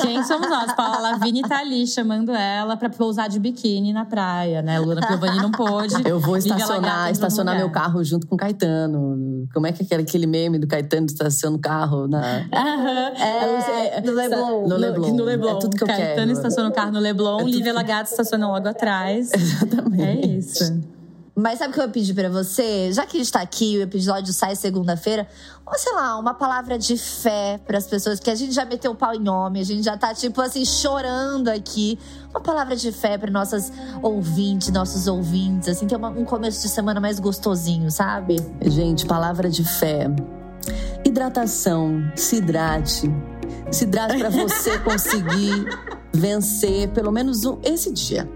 [0.02, 0.74] Quem somos nós?
[0.74, 4.80] Paula Lavigne tá ali chamando ela pra pousar de biquíni na praia, né?
[4.80, 5.94] Luana Piovani não pôde.
[6.06, 9.48] Eu vou estacionar, estacionar meu carro junto com o Caetano.
[9.54, 12.46] Como é que é aquele- aquele meme do Caetano estaciona o carro na.
[12.54, 13.12] Aham.
[13.18, 14.68] É, no Leblon.
[14.68, 15.14] No Leblon.
[15.16, 15.58] No Leblon.
[15.58, 16.32] É tudo que eu Caetano quero.
[16.32, 19.32] estaciona o carro no Leblon, Lívia Lagato estaciona logo atrás.
[19.34, 20.02] Exatamente.
[20.04, 20.97] É isso.
[21.40, 22.92] Mas sabe o que eu ia pedir pra você?
[22.92, 25.28] Já que a gente tá aqui, o episódio sai segunda-feira,
[25.66, 28.96] ou sei lá, uma palavra de fé pras pessoas, que a gente já meteu o
[28.96, 32.00] pau em homem, a gente já tá, tipo assim, chorando aqui.
[32.32, 33.72] Uma palavra de fé pra nossas
[34.02, 38.38] ouvintes, nossos ouvintes, assim, ter uma- um começo de semana mais gostosinho, sabe?
[38.66, 40.08] Gente, palavra de fé.
[41.06, 42.02] Hidratação.
[42.16, 43.12] Se hidrate.
[43.72, 45.66] Se hidrate pra você conseguir
[46.12, 48.28] vencer pelo menos um, esse dia.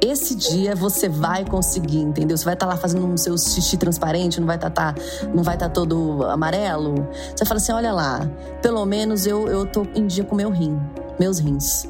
[0.00, 2.36] Esse dia você vai conseguir, entendeu?
[2.36, 4.94] Você vai estar lá fazendo um seu xixi transparente, não vai estar
[5.34, 7.06] não vai estar todo amarelo.
[7.34, 8.30] Você fala assim, olha lá,
[8.60, 10.78] pelo menos eu eu tô em dia com meu rim,
[11.18, 11.88] meus rins.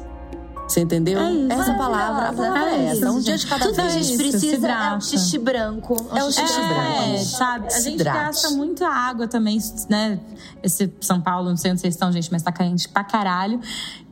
[0.67, 1.17] Você entendeu?
[1.19, 1.51] É isso.
[1.53, 3.41] essa palavra, a palavra é É essa, um dia gente.
[3.41, 3.93] de cada Tudo que a vez.
[3.93, 5.95] gente isso, precisa é um xixi branco.
[6.13, 7.23] É um xixi é, branco.
[7.25, 7.67] sabe?
[7.73, 9.57] A gente gasta muita água também,
[9.89, 10.19] né?
[10.61, 13.61] Esse São Paulo, não sei onde vocês estão, gente, mas tá quente pra caralho.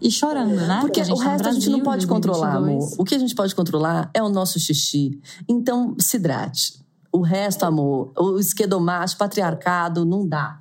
[0.01, 0.79] E chorando, né?
[0.79, 2.83] Porque gente o tá resto a gente não Brasil, pode controlar, 2022.
[2.93, 3.01] amor.
[3.01, 5.19] O que a gente pode controlar é o nosso xixi.
[5.49, 6.79] Então, se hidrate.
[7.11, 10.59] O resto, amor, o esquedomacho, patriarcado, não dá.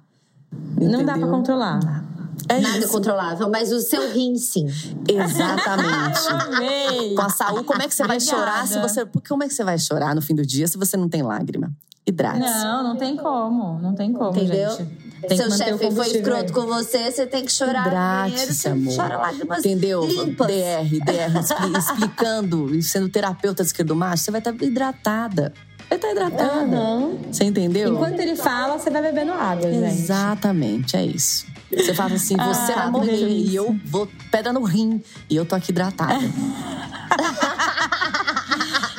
[0.76, 1.28] Não dá pra Entendeu?
[1.30, 2.04] controlar.
[2.48, 2.88] É Nada isso.
[2.88, 4.66] controlável, mas o seu rim, sim.
[5.08, 6.18] Exatamente.
[6.56, 7.14] Amei!
[7.14, 8.38] Com a saúde, como é que você vai Obrigada.
[8.38, 9.06] chorar se você.
[9.28, 11.70] Como é que você vai chorar no fim do dia se você não tem lágrima?
[12.06, 12.40] Hidrate.
[12.40, 13.80] Não, não tem como.
[13.80, 14.70] Não tem como, Entendeu?
[14.76, 15.04] gente.
[15.26, 17.84] Tem Seu chefe foi escroto com você, você tem que chorar.
[18.28, 18.94] Primeiro, amor.
[18.94, 20.04] Chora lágrimas Entendeu?
[20.04, 20.46] limpas.
[20.48, 25.50] DR, DR, expli- explicando, e sendo terapeuta de esquerdomacho, você vai estar hidratada.
[25.88, 26.76] Vai estar hidratada.
[26.76, 27.16] Aham.
[27.32, 27.94] Você entendeu?
[27.94, 29.86] Enquanto ele fala, você vai bebendo água, gente.
[30.02, 31.46] Exatamente, é isso.
[31.72, 35.44] Você fala assim, você Ah, vai morrer e eu vou pedra no rim e eu
[35.44, 36.14] tô aqui hidratada.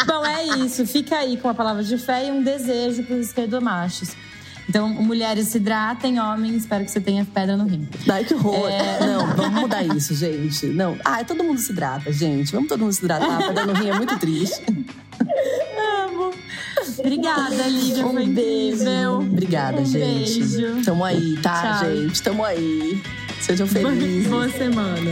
[0.07, 0.86] Bom, é isso.
[0.86, 4.09] Fica aí com a palavra de fé e um desejo para os esquerdomachos.
[4.68, 7.88] Então, mulheres se hidratem, homens, espero que você tenha pedra no rim.
[8.05, 8.68] Daí que horror.
[8.68, 8.99] É.
[9.05, 10.66] Não, vamos mudar isso, gente.
[10.68, 10.97] Não.
[11.05, 12.51] Ah, todo mundo se hidrata, gente.
[12.51, 13.38] Vamos todo mundo se hidratar.
[13.47, 14.63] Pedra no rim é muito triste.
[16.07, 16.32] Amo.
[16.98, 18.04] Obrigada, Lívia.
[18.04, 19.20] Foi incrível.
[19.20, 20.40] Obrigada, um gente.
[20.44, 20.84] Beijo.
[20.84, 21.90] Tamo aí, tá, Tchau.
[21.92, 22.22] gente?
[22.24, 23.02] Tamo aí.
[23.42, 24.28] Sejam felizes.
[24.28, 25.12] Boa semana.